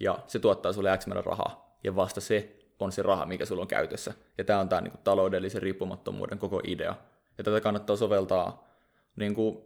[0.00, 3.68] ja se tuottaa sulle X rahaa ja vasta se on se raha, mikä sulla on
[3.68, 4.14] käytössä.
[4.38, 6.94] Ja tämä on tämä niin kuin, taloudellisen riippumattomuuden koko idea.
[7.38, 8.68] Ja tätä kannattaa soveltaa
[9.16, 9.58] niin kuin,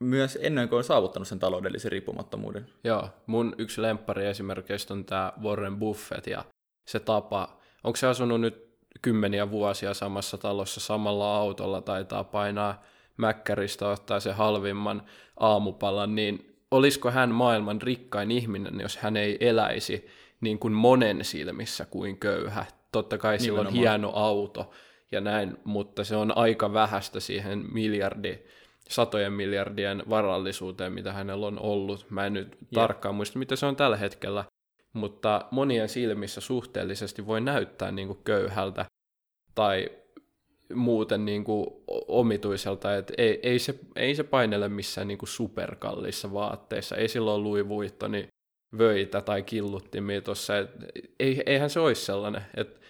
[0.00, 2.66] myös ennen kuin on saavuttanut sen taloudellisen riippumattomuuden.
[2.84, 6.44] Joo, mun yksi lemppari esimerkiksi on tämä Warren Buffett ja
[6.86, 8.66] se tapa, onko se asunut nyt
[9.02, 12.82] kymmeniä vuosia samassa talossa samalla autolla, taitaa painaa
[13.16, 15.02] mäkkäristä ottaa se halvimman
[15.40, 20.06] aamupalan, niin olisiko hän maailman rikkain ihminen, jos hän ei eläisi
[20.40, 22.64] niin kuin monen silmissä kuin köyhä.
[22.92, 24.70] Totta kai sillä on hieno auto
[25.12, 28.38] ja näin, mutta se on aika vähäistä siihen miljardi,
[28.88, 32.06] satojen miljardien varallisuuteen, mitä hänellä on ollut.
[32.10, 32.70] Mä en nyt Jep.
[32.74, 34.44] tarkkaan muista, mitä se on tällä hetkellä,
[34.92, 38.86] mutta monien silmissä suhteellisesti voi näyttää niin kuin köyhältä
[39.54, 39.90] tai
[40.74, 41.66] muuten niin kuin
[42.08, 47.44] omituiselta, että ei, ei, se, ei se painele missään niin kuin superkallissa vaatteissa, ei silloin
[47.44, 48.28] Louis Vuittoni
[48.78, 50.52] vöitä tai killuttimia tuossa.
[51.20, 52.42] Ei, eihän se olisi sellainen.
[52.56, 52.80] Et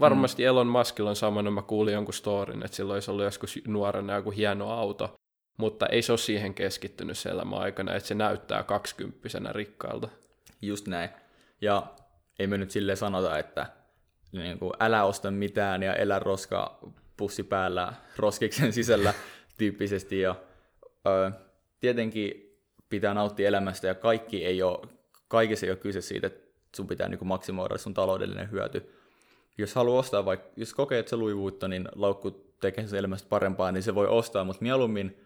[0.00, 0.46] varmasti mm.
[0.46, 4.30] Elon Muskilla on samana, mä kuulin jonkun storin, että silloin olisi ollut joskus nuorena joku
[4.30, 5.14] hieno auto,
[5.56, 10.08] mutta ei se ole siihen keskittynyt se aikana, että se näyttää kaksikymppisenä rikkailta.
[10.62, 11.10] Just näin.
[11.60, 11.86] Ja
[12.38, 13.66] ei me nyt silleen sanota, että
[14.32, 16.78] niin kuin, älä osta mitään ja elä roska
[17.16, 19.14] pussi päällä roskiksen sisällä
[19.58, 20.20] tyyppisesti.
[20.20, 20.34] Ja,
[21.06, 21.30] ö,
[21.80, 24.88] tietenkin pitää nauttia elämästä ja kaikki ei ole
[25.32, 28.92] kaikessa ei ole kyse siitä, että sun pitää niin kuin maksimoida sun taloudellinen hyöty.
[29.58, 33.72] Jos haluaa ostaa, vaikka jos kokee, että se luivuutta, niin laukku tekee sen elämästä parempaa,
[33.72, 35.20] niin se voi ostaa, mutta mieluummin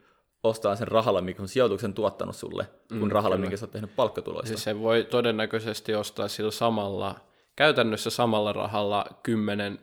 [0.48, 3.44] ostaa sen rahalla, mikä on sijoituksen tuottanut sulle, kuin mm, rahalla, kyllä.
[3.44, 4.48] minkä sä oot tehnyt palkkatuloista.
[4.48, 7.20] Siis se voi todennäköisesti ostaa sillä samalla,
[7.56, 9.78] käytännössä samalla rahalla kymmenen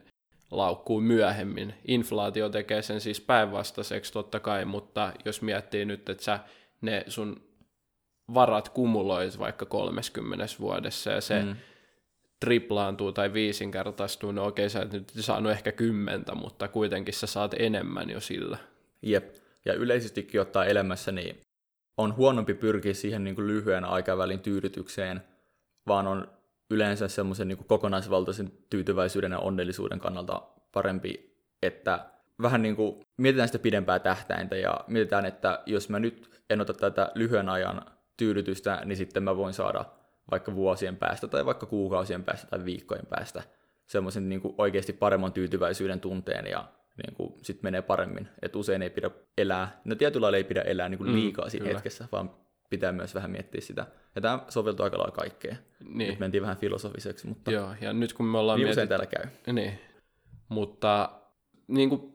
[0.52, 1.73] laukkuun myöhemmin.
[1.88, 6.39] Inflaatio tekee sen siis päinvastaiseksi totta kai, mutta jos miettii nyt, että sä
[6.82, 7.41] ne sun
[8.34, 11.56] varat kumuloit vaikka 30 vuodessa ja se mm.
[12.39, 17.56] triplaantuu tai viisinkertaistuu, no okei sä et nyt saanut ehkä kymmentä, mutta kuitenkin sä saat
[17.60, 18.58] enemmän jo sillä.
[19.02, 21.41] Jep, ja yleisestikin ottaa elämässä, niin
[21.97, 25.23] on huonompi pyrkiä siihen niin kuin lyhyen aikavälin tyydytykseen,
[25.88, 26.28] vaan on
[26.71, 32.06] yleensä semmoisen niin kokonaisvaltaisen tyytyväisyyden ja onnellisuuden kannalta parempi, että
[32.41, 36.73] vähän niin kuin mietitään sitä pidempää tähtäintä ja mietitään, että jos mä nyt en ota
[36.73, 37.86] tätä lyhyen ajan
[38.17, 39.86] tyydytystä, niin sitten mä voin saada
[40.32, 43.43] vaikka vuosien päästä tai vaikka kuukausien päästä tai viikkojen päästä
[43.88, 46.65] semmoisen niin kuin oikeasti paremman tyytyväisyyden tunteen ja
[46.97, 48.27] niin kuin sit menee paremmin.
[48.41, 51.45] Että usein ei pidä elää, no tietyllä lailla ei pidä elää niin kuin mm, liikaa
[51.45, 51.77] mm, siinä kyllä.
[51.77, 52.32] hetkessä, vaan
[52.69, 53.86] pitää myös vähän miettiä sitä.
[54.15, 55.58] Ja tämä soveltuu aika lailla kaikkeen.
[55.89, 56.10] Niin.
[56.10, 58.89] Nyt mentiin vähän filosofiseksi, mutta Joo, ja nyt kun me ollaan niin mietit...
[58.89, 59.25] täällä käy.
[59.53, 59.79] Niin,
[60.49, 61.10] mutta
[61.67, 62.13] niin kuin,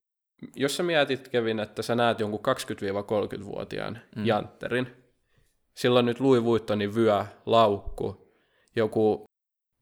[0.56, 4.26] jos sä mietit, Kevin, että sä näet jonkun 20-30-vuotiaan mm.
[4.26, 4.86] jantterin,
[5.74, 8.34] silloin nyt Louis Vuittonin vyö, laukku,
[8.76, 9.24] joku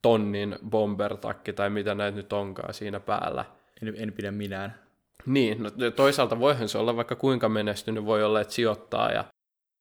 [0.03, 3.45] tonnin bombertakki tai mitä näitä nyt onkaan siinä päällä.
[3.83, 4.86] En, en pidä minään.
[5.27, 9.25] Niin, no toisaalta voihan se olla vaikka kuinka menestynyt, voi olla, että sijoittaa ja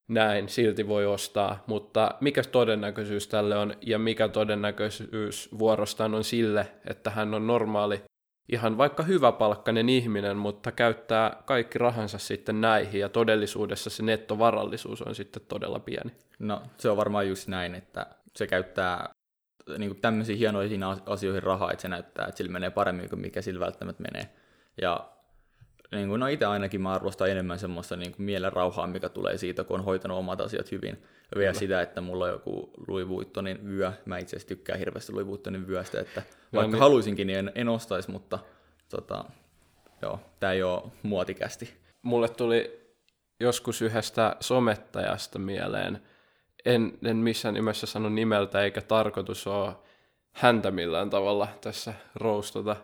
[0.07, 6.71] näin, silti voi ostaa, mutta mikä todennäköisyys tälle on ja mikä todennäköisyys vuorostaan on sille,
[6.89, 8.03] että hän on normaali,
[8.51, 15.15] ihan vaikka hyväpalkkainen ihminen, mutta käyttää kaikki rahansa sitten näihin ja todellisuudessa se nettovarallisuus on
[15.15, 16.11] sitten todella pieni.
[16.39, 19.09] No se on varmaan just näin, että se käyttää
[19.77, 23.41] niin kuin tämmöisiin hienoihin asioihin rahaa, että se näyttää, että sillä menee paremmin kuin mikä
[23.41, 24.29] sillä välttämättä menee.
[24.81, 25.09] Ja
[25.91, 29.37] niin kuin, no itse ainakin mä arvostan enemmän semmoista niin kuin mielen rauhaa, mikä tulee
[29.37, 31.03] siitä, kun on hoitanut omat asiat hyvin.
[31.31, 33.91] Ja vielä sitä, että mulla on joku Louis Vuittonin vyö.
[34.05, 36.21] Mä itse asiassa tykkään hirveästi Louis Vuittonin vyöstä, että
[36.51, 36.79] no, vaikka niin.
[36.79, 38.39] haluaisinkin, niin en, en ostaisi, mutta
[38.89, 39.25] tota,
[40.01, 41.73] joo, tää ei ole muotikästi.
[42.01, 42.85] Mulle tuli
[43.39, 46.01] joskus yhdestä somettajasta mieleen,
[46.65, 49.73] en, en missään nimessä sano nimeltä eikä tarkoitus ole
[50.31, 52.75] häntä millään tavalla tässä roustata,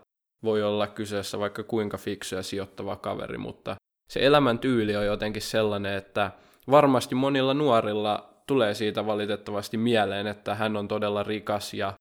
[0.44, 3.76] voi olla kyseessä vaikka kuinka fiksu ja sijoittava kaveri, mutta
[4.10, 6.30] se elämäntyyli on jotenkin sellainen, että
[6.70, 11.92] varmasti monilla nuorilla tulee siitä valitettavasti mieleen, että hän on todella rikas ja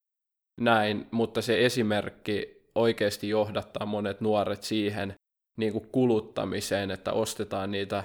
[0.61, 5.15] näin, mutta se esimerkki oikeasti johdattaa monet nuoret siihen
[5.57, 8.03] niin kuin kuluttamiseen, että ostetaan niitä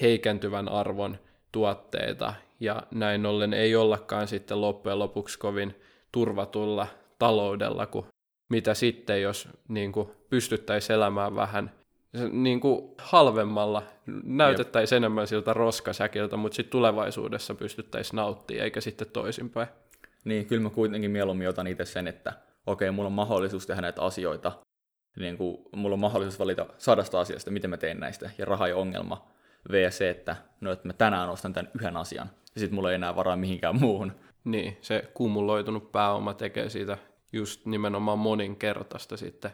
[0.00, 1.18] heikentyvän arvon
[1.52, 2.34] tuotteita.
[2.60, 5.74] Ja näin ollen ei ollakaan sitten loppujen lopuksi kovin
[6.12, 6.86] turvatulla
[7.18, 8.06] taloudella, kun
[8.48, 11.70] mitä sitten, jos niin kuin, pystyttäisiin elämään vähän
[12.32, 13.82] niin kuin, halvemmalla,
[14.24, 15.00] näytettäisiin Jep.
[15.00, 19.68] enemmän siltä roskasäkiltä, mutta sitten tulevaisuudessa pystyttäisiin nauttimaan, eikä sitten toisinpäin.
[20.24, 22.32] Niin, kyllä mä kuitenkin mieluummin otan itse sen, että
[22.66, 24.52] okei, mulla on mahdollisuus tehdä näitä asioita,
[25.16, 28.72] niin kuin, mulla on mahdollisuus valita sadasta asiasta, miten mä teen näistä, ja raha ei
[28.72, 29.28] ongelma,
[29.72, 30.00] vs.
[30.00, 33.36] että, no, että mä tänään ostan tämän yhden asian, ja sitten mulla ei enää varaa
[33.36, 34.12] mihinkään muuhun.
[34.44, 36.98] Niin, se kumuloitunut pääoma tekee siitä
[37.32, 39.50] just nimenomaan moninkertaista sitten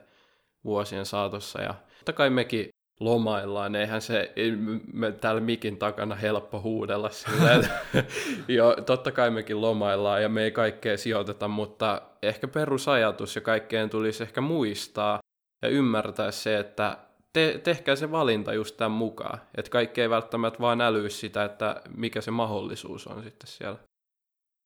[0.65, 1.63] vuosien saatossa.
[1.63, 2.69] Ja totta kai mekin
[3.01, 4.53] lomaillaan, eihän se ei
[4.93, 7.69] me täällä mikin takana helppo huudella silleen.
[8.49, 13.91] jo, totta kai mekin lomaillaan ja me ei kaikkea sijoiteta, mutta ehkä perusajatus ja kaikkeen
[13.91, 15.19] tulisi ehkä muistaa
[15.63, 16.99] ja ymmärtää se, että
[17.33, 19.41] te, tehkää se valinta just tämän mukaan.
[19.55, 23.79] Että kaikki ei välttämättä vaan älyy sitä, että mikä se mahdollisuus on sitten siellä.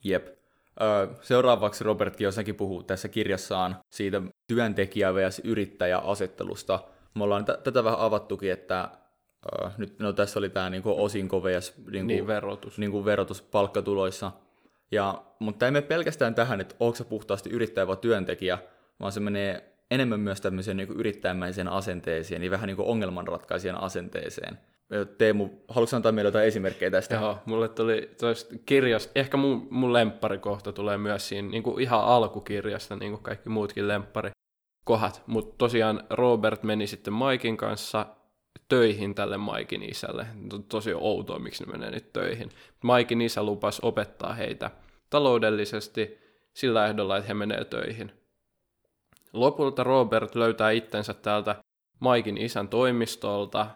[0.05, 0.39] Jep.
[1.23, 5.41] Seuraavaksi Robert Kiosakin puhuu tässä kirjassaan siitä työntekijä vs.
[5.45, 6.81] yrittäjäasettelusta.
[7.15, 8.89] Me ollaan t- tätä vähän avattukin, että
[9.63, 11.75] uh, nyt no, tässä oli tämä niinku osinko vs.
[11.77, 12.79] Niinku, niin, verotus.
[12.79, 14.33] Niinku verotus palkkatuloissa.
[14.91, 18.59] Ja, mutta ei mene pelkästään tähän, että onko se puhtaasti yrittäjä vai työntekijä,
[19.01, 24.59] vaan se menee enemmän myös tämmöiseen niin yrittäjämäiseen asenteeseen, niin vähän niin kuin ongelmanratkaisijan asenteeseen.
[25.19, 27.15] Teemu, haluatko antaa meille jotain esimerkkejä tästä?
[27.15, 32.05] Joo, mulle tuli tuosta kirjasta, ehkä mun, mun lempparikohta tulee myös siinä niin kuin ihan
[32.05, 35.23] alkukirjasta, niin kuin kaikki muutkin lempparikohat.
[35.27, 38.07] Mutta tosiaan Robert meni sitten Maikin kanssa
[38.69, 40.27] töihin tälle Maikin isälle.
[40.69, 42.51] Tosi outoa, miksi ne menee nyt töihin.
[42.83, 44.71] Maikin isä lupasi opettaa heitä
[45.11, 46.19] taloudellisesti
[46.55, 48.13] sillä ehdolla, että he menee töihin.
[49.33, 51.57] Lopulta Robert löytää itsensä täältä
[52.01, 53.67] Maikin isän toimistolta,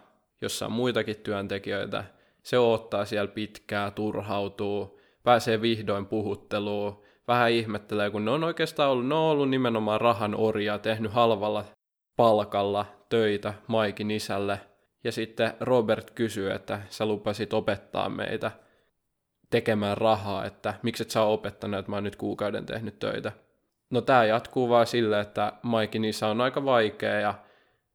[0.43, 2.03] jossa on muitakin työntekijöitä.
[2.43, 9.07] Se odottaa siellä pitkää, turhautuu, pääsee vihdoin puhutteluun, vähän ihmettelee, kun ne on oikeastaan ollut,
[9.07, 11.65] ne on ollut nimenomaan rahan orjaa, tehnyt halvalla
[12.15, 14.59] palkalla töitä Maikin isälle.
[15.03, 18.51] Ja sitten Robert kysyy, että sä lupasit opettaa meitä
[19.49, 23.31] tekemään rahaa, että miksi et sä opettanut, että mä oon nyt kuukauden tehnyt töitä.
[23.89, 27.33] No tämä jatkuu vaan sille, että Maikin isä on aika vaikea ja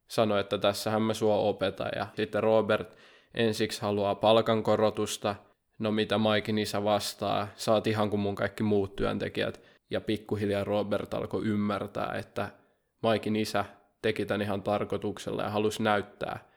[0.09, 1.88] sanoi, että tässähän mä sua opeta.
[1.97, 2.97] Ja sitten Robert
[3.35, 5.35] ensiksi haluaa palkankorotusta,
[5.79, 11.14] no mitä Maikin isä vastaa, oot ihan kuin mun kaikki muut työntekijät, ja pikkuhiljaa Robert
[11.14, 12.49] alkoi ymmärtää, että
[13.03, 13.64] Maikin isä
[14.03, 16.49] teki tämän ihan tarkoituksella ja halusi näyttää,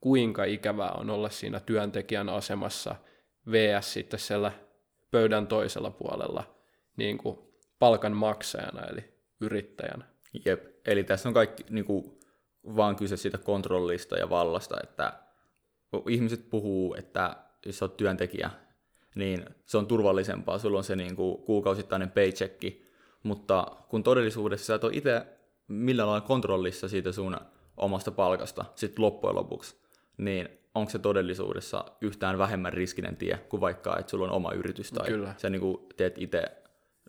[0.00, 2.96] kuinka ikävää on olla siinä työntekijän asemassa
[3.50, 4.52] VS sitten siellä
[5.10, 6.56] pöydän toisella puolella
[6.96, 7.38] niin kuin
[7.78, 9.04] palkan maksajana eli
[9.40, 10.04] yrittäjänä.
[10.44, 12.15] Jep, eli tässä on kaikki niin kuin,
[12.76, 15.12] vaan kyse siitä kontrollista ja vallasta, että
[16.08, 18.50] ihmiset puhuu, että jos olet työntekijä,
[19.14, 22.62] niin se on turvallisempaa, sulla on se niin kuin, kuukausittainen paycheck,
[23.22, 25.26] mutta kun todellisuudessa sä et ole itse
[25.68, 27.36] millä lailla kontrollissa siitä sun
[27.76, 29.76] omasta palkasta sitten loppujen lopuksi,
[30.18, 34.92] niin onko se todellisuudessa yhtään vähemmän riskinen tie kuin vaikka, että sulla on oma yritys
[34.92, 35.34] tai Kyllä.
[35.36, 36.42] sä niin kuin teet itse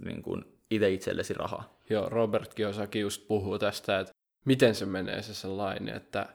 [0.06, 1.80] niin kuin, itse itsellesi rahaa.
[1.90, 4.14] Joo, Robert Kiyosaki just puhuu tästä, että
[4.48, 6.26] miten se menee se sellainen, että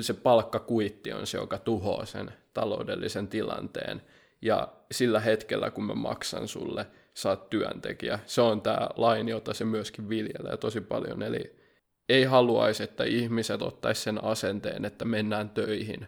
[0.00, 4.02] se palkkakuitti on se, joka tuhoaa sen taloudellisen tilanteen.
[4.42, 8.18] Ja sillä hetkellä, kun mä maksan sulle, saat työntekijä.
[8.26, 11.22] Se on tämä laini, jota se myöskin viljelee tosi paljon.
[11.22, 11.56] Eli
[12.08, 16.06] ei haluaisi, että ihmiset ottaisi sen asenteen, että mennään töihin,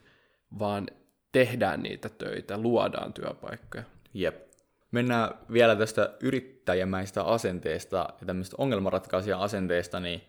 [0.59, 0.87] vaan
[1.33, 3.85] tehdään niitä töitä, luodaan työpaikkoja.
[4.15, 4.49] Jep.
[4.91, 10.23] Mennään vielä tästä yrittäjämäistä asenteesta ja tämmöistä ongelmanratkaisija asenteesta, niin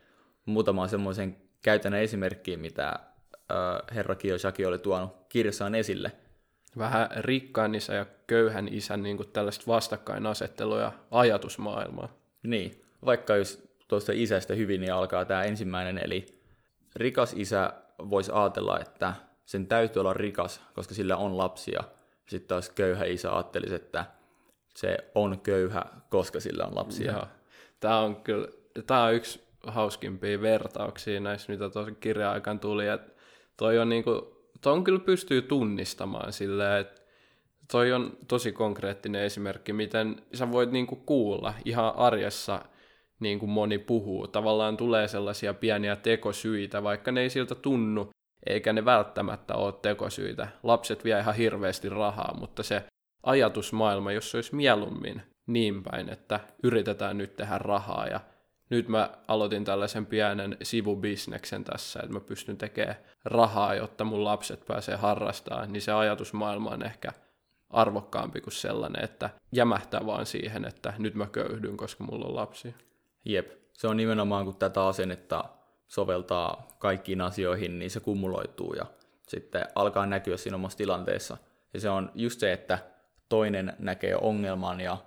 [0.50, 6.12] muutamaan semmoisen käytännön esimerkkiin, mitä äh, herra Kiyosaki oli tuonut kirjassaan esille.
[6.78, 12.10] Vähän rikkaan isän ja köyhän isän niin kuin tällaista vastakkainasettelua ja ajatusmaailmaa.
[12.44, 16.26] Niin, vaikka jos tuosta isästä hyvin, niin alkaa tämä ensimmäinen, eli
[16.96, 17.74] rikas isä
[18.10, 19.14] voisi ajatella, että
[19.46, 21.84] sen täytyy olla rikas, koska sillä on lapsia.
[22.28, 24.06] Sitten taas köyhä isä ajattelisi, että
[24.76, 27.12] se on köyhä, koska sillä on lapsia.
[27.12, 27.28] Joo.
[27.80, 28.48] Tämä on kyllä,
[28.88, 33.12] tämä on yksi hauskimpia vertauksia näissä, mitä tuossa kirjan aikaan tuli, että
[33.58, 34.12] toi on niinku,
[34.62, 37.02] ton kyllä pystyy tunnistamaan silleen, että
[37.72, 42.66] toi on tosi konkreettinen esimerkki, miten sä voit niinku kuulla ihan arjessa,
[43.20, 44.28] niin kuin moni puhuu.
[44.28, 48.10] Tavallaan tulee sellaisia pieniä tekosyitä, vaikka ne ei siltä tunnu,
[48.46, 50.48] eikä ne välttämättä ole tekosyitä.
[50.64, 52.84] Lapset vie ihan hirveästi rahaa, mutta se
[53.24, 58.20] ajatusmaailma, jos se olisi mieluummin niin päin, että yritetään nyt tehdä rahaa ja
[58.70, 64.66] nyt mä aloitin tällaisen pienen sivubisneksen tässä, että mä pystyn tekemään rahaa, jotta mun lapset
[64.68, 67.12] pääsee harrastamaan, niin se ajatusmaailma on ehkä
[67.70, 72.76] arvokkaampi kuin sellainen, että jämähtää vaan siihen, että nyt mä köyhdyn, koska mulla on lapsi.
[73.26, 75.44] Jep, se on nimenomaan kun tätä asennetta
[75.88, 78.86] soveltaa kaikkiin asioihin, niin se kumuloituu ja
[79.28, 81.38] sitten alkaa näkyä siinä omassa tilanteessa.
[81.74, 82.80] Ja se on just se, että
[83.30, 84.98] toinen näkee ongelman ja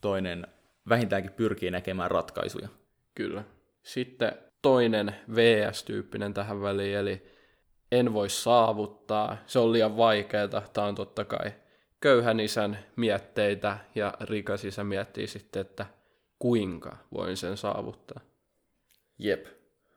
[0.00, 0.46] toinen
[0.88, 2.68] vähintäänkin pyrkii näkemään ratkaisuja.
[3.14, 3.44] Kyllä.
[3.82, 7.22] Sitten toinen VS-tyyppinen tähän väliin, eli
[7.92, 11.52] en voi saavuttaa, se on liian vaikeaa, tämä on totta kai
[12.02, 15.86] köyhän isän mietteitä ja rikas isä miettii sitten, että
[16.38, 18.20] kuinka voin sen saavuttaa.
[19.18, 19.46] Jep.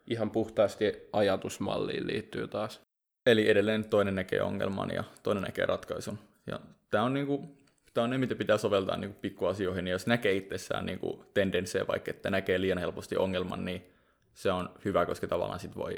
[0.08, 2.82] Ihan puhtaasti ajatusmalliin liittyy taas.
[3.25, 6.19] Eli edelleen toinen näkee ongelman ja toinen näkee ratkaisun.
[6.47, 6.60] Ja
[6.91, 7.58] tämä on, niinku,
[7.96, 9.88] tämä on ne, mitä pitää soveltaa niinku pikkuasioihin.
[9.88, 13.86] Ja jos näkee itsessään niinku tendenssejä, vaikka että näkee liian helposti ongelman, niin
[14.34, 15.96] se on hyvä, koska tavallaan sit voi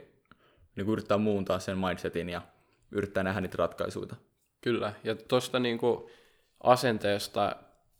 [0.75, 2.41] niinku yrittää muuntaa sen mindsetin ja
[2.91, 4.15] yrittää nähdä niitä ratkaisuja.
[4.61, 6.09] Kyllä, ja tuosta niinku
[6.63, 7.55] asenteesta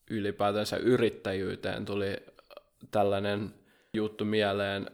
[0.10, 2.18] ylipäätänsä yrittäjyyteen tuli
[2.92, 3.54] tällainen
[3.94, 4.92] juttu mieleen,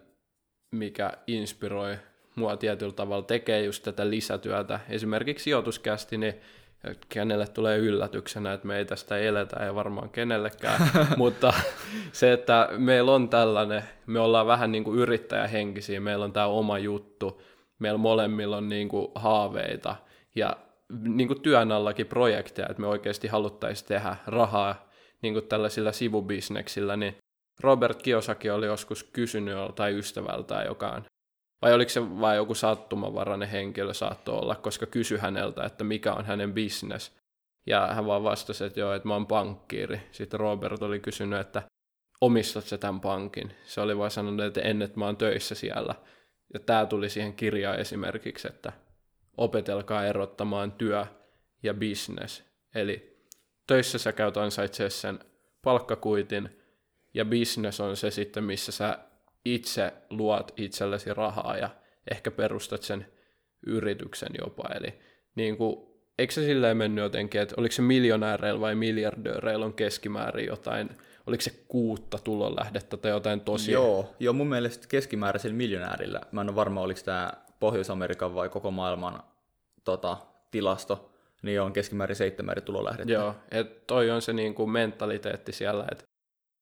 [0.71, 1.97] mikä inspiroi
[2.35, 4.79] mua tietyllä tavalla tekee just tätä lisätyötä.
[4.89, 6.33] Esimerkiksi sijoituskästi, niin
[7.09, 11.53] kenelle tulee yllätyksenä, että me ei tästä eletä, ei varmaan kenellekään, mutta
[12.11, 16.77] se, että meillä on tällainen, me ollaan vähän niin kuin yrittäjähenkisiä, meillä on tämä oma
[16.77, 17.41] juttu,
[17.79, 19.95] meillä molemmilla on niin kuin haaveita
[20.35, 20.57] ja
[21.03, 24.89] niin kuin työn allakin projekteja, että me oikeasti haluttaisiin tehdä rahaa
[25.21, 27.17] niin kuin tällaisilla sivubisneksillä, niin
[27.59, 31.05] Robert Kiyosaki oli joskus kysynyt joltain ystävältään, joka on,
[31.63, 36.25] vai oliko se vain joku sattumanvarainen henkilö saattoi olla, koska kysy häneltä, että mikä on
[36.25, 37.11] hänen business.
[37.65, 40.01] Ja hän vaan vastasi, että joo, että mä oon pankkiiri.
[40.11, 41.63] Sitten Robert oli kysynyt, että
[42.21, 43.55] omistat sä tämän pankin?
[43.65, 45.95] Se oli vaan sanonut, että en, että mä oon töissä siellä.
[46.53, 48.71] Ja tämä tuli siihen kirjaan esimerkiksi, että
[49.37, 51.05] opetelkaa erottamaan työ
[51.63, 52.43] ja business.
[52.75, 53.17] Eli
[53.67, 55.19] töissä sä käyt ansaitsee sen
[55.61, 56.63] palkkakuitin,
[57.13, 58.99] ja business on se sitten, missä sä
[59.45, 61.69] itse luot itsellesi rahaa ja
[62.11, 63.07] ehkä perustat sen
[63.67, 64.63] yrityksen jopa.
[64.75, 64.93] Eli
[65.35, 65.75] niin kuin,
[66.19, 70.89] eikö se silleen mennyt jotenkin, että oliko se miljonääreillä vai miljardööreillä on keskimäärin jotain,
[71.27, 73.71] oliko se kuutta tulonlähdettä tai jotain tosi?
[73.71, 78.71] Joo, joo mun mielestä keskimääräisellä miljonäärillä, mä en ole varma oliko tämä Pohjois-Amerikan vai koko
[78.71, 79.23] maailman
[79.83, 80.17] tota,
[80.51, 83.13] tilasto, niin on keskimäärin seitsemän eri tulolähdettä.
[83.13, 86.03] Joo, että toi on se niin kuin mentaliteetti siellä, että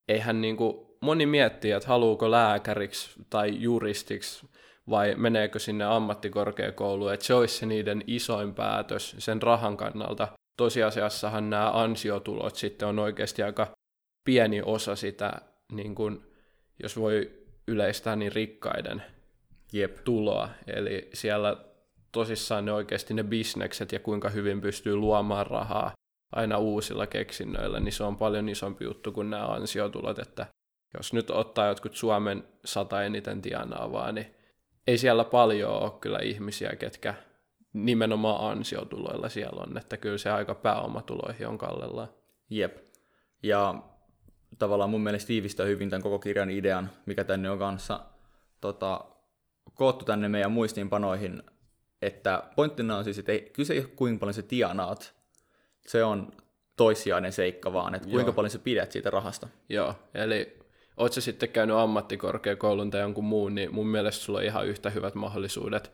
[0.08, 4.48] eihän niin kuin, moni miettii, että haluuko lääkäriksi tai juristiksi
[4.90, 10.28] vai meneekö sinne ammattikorkeakouluun, että se olisi se niiden isoin päätös sen rahan kannalta.
[10.58, 13.72] Tosiasiassahan nämä ansiotulot sitten on oikeasti aika
[14.26, 15.42] pieni osa sitä,
[15.72, 16.22] niin kuin,
[16.84, 17.32] jos voi
[17.68, 19.04] yleistää, niin rikkaiden
[19.74, 19.98] Jep.
[20.04, 20.50] tuloa.
[20.68, 21.58] Eli siellä
[22.12, 25.92] tosissaan ne oikeasti ne bisnekset ja kuinka hyvin pystyy luomaan rahaa
[26.36, 30.48] aina uusilla keksinnöillä, niin se on paljon isompi juttu kuin nämä ansiotulot, että
[30.98, 34.36] jos nyt ottaa jotkut Suomen sata eniten tienaavaa, niin
[34.88, 37.14] ei siellä paljon ole kyllä ihmisiä, ketkä
[37.74, 42.10] nimenomaan ansiotuloilla siellä on, että kyllä se aika pääomatuloihin on kallellaan.
[42.50, 42.78] Jep.
[43.44, 43.76] Ja
[44.60, 48.00] tavallaan mun mielestä tiivistää hyvin tämän koko kirjan idean, mikä tänne on kanssa
[48.62, 49.06] tota,
[49.74, 51.44] koottu tänne meidän muistiinpanoihin,
[52.02, 55.16] että pointtina on siis, että ei, kyse ei ole kuinka paljon se tienaat,
[55.88, 56.32] se on
[56.78, 58.34] toissijainen seikka vaan, että kuinka Joo.
[58.34, 59.48] paljon sä pidät siitä rahasta.
[59.70, 60.61] Joo, eli
[61.02, 64.90] oot sä sitten käynyt ammattikorkeakoulun tai jonkun muun, niin mun mielestä sulla on ihan yhtä
[64.90, 65.92] hyvät mahdollisuudet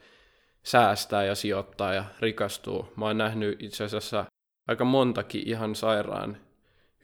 [0.64, 2.92] säästää ja sijoittaa ja rikastua.
[2.96, 4.26] Mä oon nähnyt itse asiassa
[4.68, 6.38] aika montakin ihan sairaan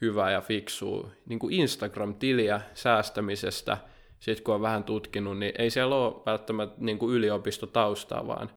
[0.01, 3.78] hyvää ja fiksua niin kuin Instagram-tiliä säästämisestä.
[4.20, 8.49] Sitten kun on vähän tutkinut, niin ei siellä ole välttämättä niin kuin yliopistotaustaa, vaan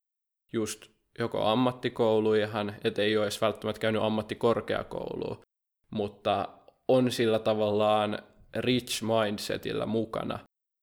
[0.53, 0.87] just
[1.19, 5.43] joko ammattikoulu ihan, et ei ole edes välttämättä käynyt ammattikorkeakoulua,
[5.91, 6.49] mutta
[6.89, 8.19] on sillä tavallaan
[8.57, 10.39] rich mindsetillä mukana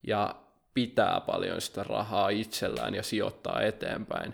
[0.07, 0.35] ja
[0.73, 4.33] pitää paljon sitä rahaa itsellään ja sijoittaa eteenpäin,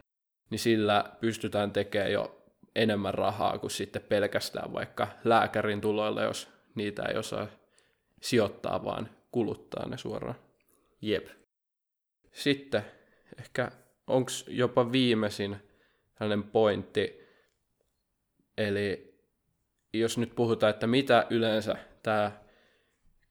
[0.49, 7.03] niin sillä pystytään tekemään jo enemmän rahaa kuin sitten pelkästään vaikka lääkärin tuloilla, jos niitä
[7.03, 7.47] ei osaa
[8.21, 10.39] sijoittaa, vaan kuluttaa ne suoraan.
[11.01, 11.27] Jep.
[12.31, 12.85] Sitten
[13.39, 13.71] ehkä
[14.07, 15.57] onko jopa viimeisin
[16.19, 17.27] tällainen pointti,
[18.57, 19.19] eli
[19.93, 22.31] jos nyt puhutaan, että mitä yleensä tämä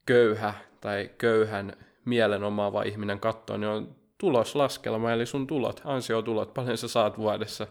[0.08, 1.72] köyhä tai köyhän
[2.04, 7.66] mielen omaava ihminen katsoo, niin on tuloslaskelma, eli sun tulot, ansiotulot, paljon sä saat vuodessa.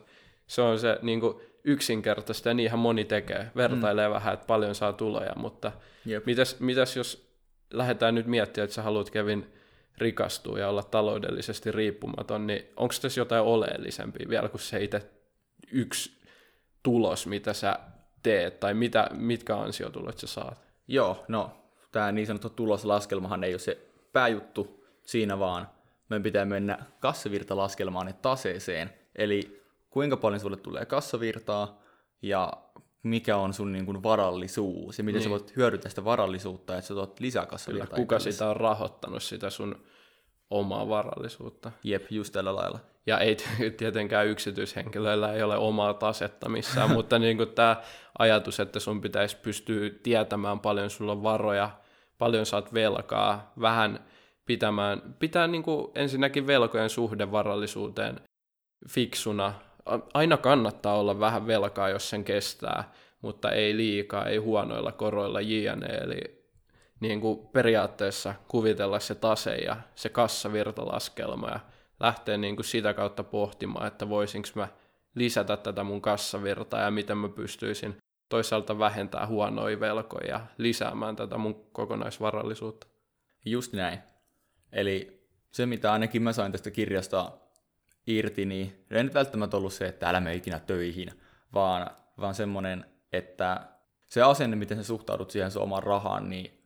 [0.47, 4.13] Se on se niin kuin yksinkertaista ja niinhän moni tekee, vertailee mm.
[4.13, 5.71] vähän, että paljon saa tuloja, mutta
[6.05, 6.25] Jep.
[6.25, 7.31] mitäs, mitäs jos
[7.73, 9.53] lähdetään nyt miettimään, että sä haluat Kevin
[9.97, 15.09] rikastua ja olla taloudellisesti riippumaton, niin onko tässä jotain oleellisempia vielä kuin se itse
[15.71, 16.11] yksi
[16.83, 17.79] tulos, mitä sä
[18.23, 20.67] teet, tai mitä, mitkä ansiotulot sä saat?
[20.87, 25.69] Joo, no tämä niin sanottu tuloslaskelmahan ei ole se pääjuttu siinä vaan.
[26.09, 28.93] Meidän pitää mennä kassavirtalaskelmaan ja taseeseen.
[29.15, 31.81] Eli kuinka paljon sulle tulee kassavirtaa
[32.21, 32.53] ja
[33.03, 35.23] mikä on sun niin kuin varallisuus ja miten niin.
[35.23, 37.95] sä voit hyödyntää sitä varallisuutta, että sä tuot lisää Kyllä, kassavirtaa.
[37.95, 38.35] kuka itsellesi.
[38.35, 39.83] sitä on rahoittanut, sitä sun
[40.49, 41.71] omaa varallisuutta.
[41.83, 42.79] Jep, just tällä lailla.
[43.05, 43.37] Ja ei
[43.77, 47.75] tietenkään yksityishenkilöillä ei ole omaa tasetta missään, mutta niin kuin tämä
[48.19, 51.69] ajatus, että sun pitäisi pystyä tietämään paljon sulla on varoja,
[52.17, 53.99] paljon saat velkaa, vähän
[54.45, 58.19] pitämään, pitää niin kuin ensinnäkin velkojen suhde varallisuuteen
[58.89, 59.53] fiksuna.
[60.13, 62.91] Aina kannattaa olla vähän velkaa, jos sen kestää,
[63.21, 65.87] mutta ei liikaa, ei huonoilla koroilla jne.
[65.87, 66.36] Eli
[66.99, 71.59] niin kuin periaatteessa kuvitella se tase ja se kassavirtalaskelma ja
[71.99, 74.67] lähteä niin kuin sitä kautta pohtimaan, että voisinko mä
[75.15, 77.97] lisätä tätä mun kassavirtaa ja miten mä pystyisin
[78.29, 82.87] toisaalta vähentää huonoja velkoja ja lisäämään tätä mun kokonaisvarallisuutta.
[83.45, 83.99] Just näin.
[84.71, 87.31] Eli se, mitä ainakin mä sain tästä kirjasta
[88.07, 91.11] irti, niin ei nyt välttämättä ollut se, että älä mene ikinä töihin,
[91.53, 91.89] vaan,
[92.19, 93.61] vaan semmoinen, että
[94.09, 96.56] se asenne, miten sä suhtaudut siihen sun omaan rahaan, niin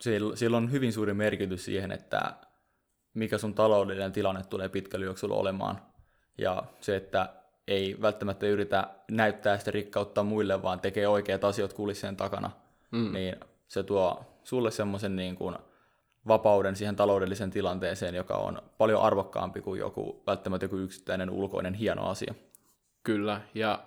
[0.00, 2.32] sillä, sillä on hyvin suuri merkitys siihen, että
[3.14, 5.82] mikä sun taloudellinen tilanne tulee pitkällä juoksulla olemaan.
[6.38, 7.28] Ja se, että
[7.68, 12.50] ei välttämättä yritä näyttää sitä rikkautta muille, vaan tekee oikeat asiat kulissien takana,
[12.90, 13.12] mm.
[13.12, 13.36] niin
[13.68, 15.56] se tuo sulle semmoisen niin kuin
[16.26, 22.08] vapauden siihen taloudelliseen tilanteeseen, joka on paljon arvokkaampi kuin joku, välttämättä joku yksittäinen ulkoinen hieno
[22.08, 22.34] asia.
[23.02, 23.82] Kyllä, ja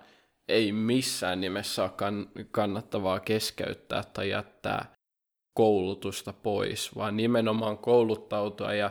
[0.48, 4.94] ei missään nimessä ole kann- kannattavaa keskeyttää tai jättää
[5.54, 8.74] koulutusta pois, vaan nimenomaan kouluttautua.
[8.74, 8.90] Ja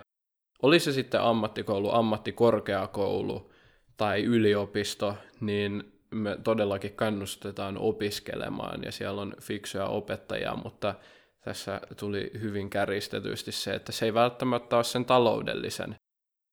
[0.62, 3.52] oli se sitten ammattikoulu, ammattikorkeakoulu
[3.98, 10.96] tai yliopisto, niin me todellakin kannustetaan opiskelemaan ja siellä on fiksuja opettajia, mutta
[11.44, 15.96] tässä tuli hyvin käristetysti se, että se ei välttämättä ole sen taloudellisen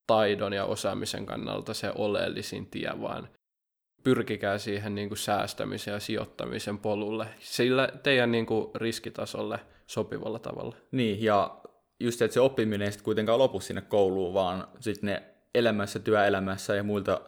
[0.07, 3.29] taidon ja osaamisen kannalta se oleellisin tie, vaan
[4.03, 10.77] pyrkikää siihen niin kuin säästämisen ja sijoittamisen polulle, sillä teidän niin kuin riskitasolle sopivalla tavalla.
[10.93, 11.61] Niin, ja
[12.01, 15.23] just se, että se oppiminen ei sitten kuitenkaan lopu sinne kouluun, vaan sitten ne
[15.55, 17.21] elämässä, työelämässä ja muilta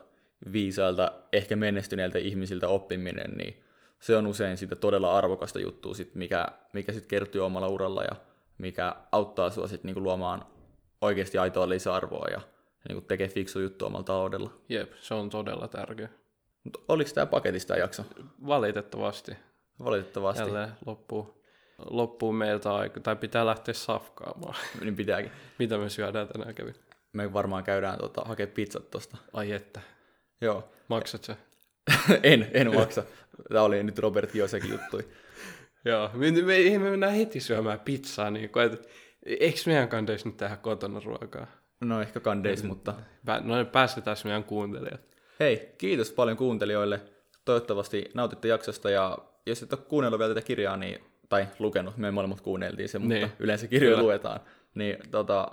[0.52, 3.62] viisailta, ehkä menestyneiltä ihmisiltä oppiminen, niin
[4.00, 8.16] se on usein sitä todella arvokasta juttua, sit, mikä, mikä sitten kertyy omalla uralla ja
[8.58, 10.44] mikä auttaa sinua sitten niinku luomaan
[11.00, 12.40] oikeasti aitoa lisäarvoa ja
[12.88, 14.50] niinku tekee fiksu juttu omalla taloudella.
[14.68, 16.08] Jep, se on todella tärkeä.
[16.64, 18.04] Mutta oliko tämä paketista jakso?
[18.46, 19.32] Valitettavasti.
[19.84, 20.42] Valitettavasti.
[20.42, 21.44] Jälleen loppuu,
[21.90, 24.54] loppuu meiltä aika, tai pitää lähteä safkaamaan.
[24.80, 25.32] Niin pitääkin.
[25.58, 26.72] Mitä me syödään tänään kävi?
[27.12, 29.16] Me varmaan käydään tota, hakea pizzat tosta.
[29.32, 29.80] Ai että.
[30.40, 30.72] Joo.
[30.88, 31.36] Maksat sä?
[32.22, 33.04] en, en maksa.
[33.48, 35.08] Tämä oli nyt Robert Josekin juttui.
[35.84, 38.88] Joo, me, me, me, me mennään heti syömään pizzaa, niin kuin, että
[39.26, 41.46] eikö meidän kandeisi nyt tehdä kotona ruokaa?
[41.80, 42.94] No ehkä kandeis, mutta...
[43.24, 45.11] Pä, no päästetään meidän kuuntelijat.
[45.42, 47.00] Hei, kiitos paljon kuuntelijoille.
[47.44, 52.10] Toivottavasti nautitte jaksosta ja jos et ole kuunnellut vielä tätä kirjaa, niin, tai lukenut, me
[52.10, 53.32] molemmat kuunneltiin se, mutta Niin.
[53.38, 54.04] yleensä kirjoja Kyllä.
[54.06, 54.40] luetaan,
[54.74, 55.48] niin tota,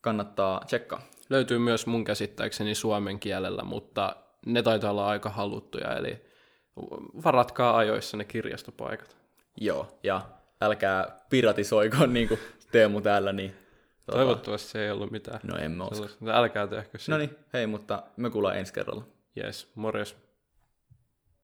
[0.00, 1.02] kannattaa tsekkaa.
[1.30, 4.16] Löytyy myös mun käsittääkseni suomen kielellä, mutta
[4.46, 6.20] ne taitaa olla aika haluttuja, eli
[7.24, 9.16] varatkaa ajoissa ne kirjastopaikat.
[9.56, 10.20] Joo, ja
[10.62, 12.40] älkää piratisoiko niin kuin
[12.72, 13.54] Teemu täällä, niin...
[14.06, 15.40] Tota, Toivottavasti se ei ollut mitään.
[15.42, 15.94] No emme usko.
[15.94, 16.24] sellaista.
[16.38, 17.12] Älkää tehkö sitä.
[17.12, 19.04] No niin, hei, mutta me kuullaan ensi kerralla.
[19.34, 20.16] Yes, morjes.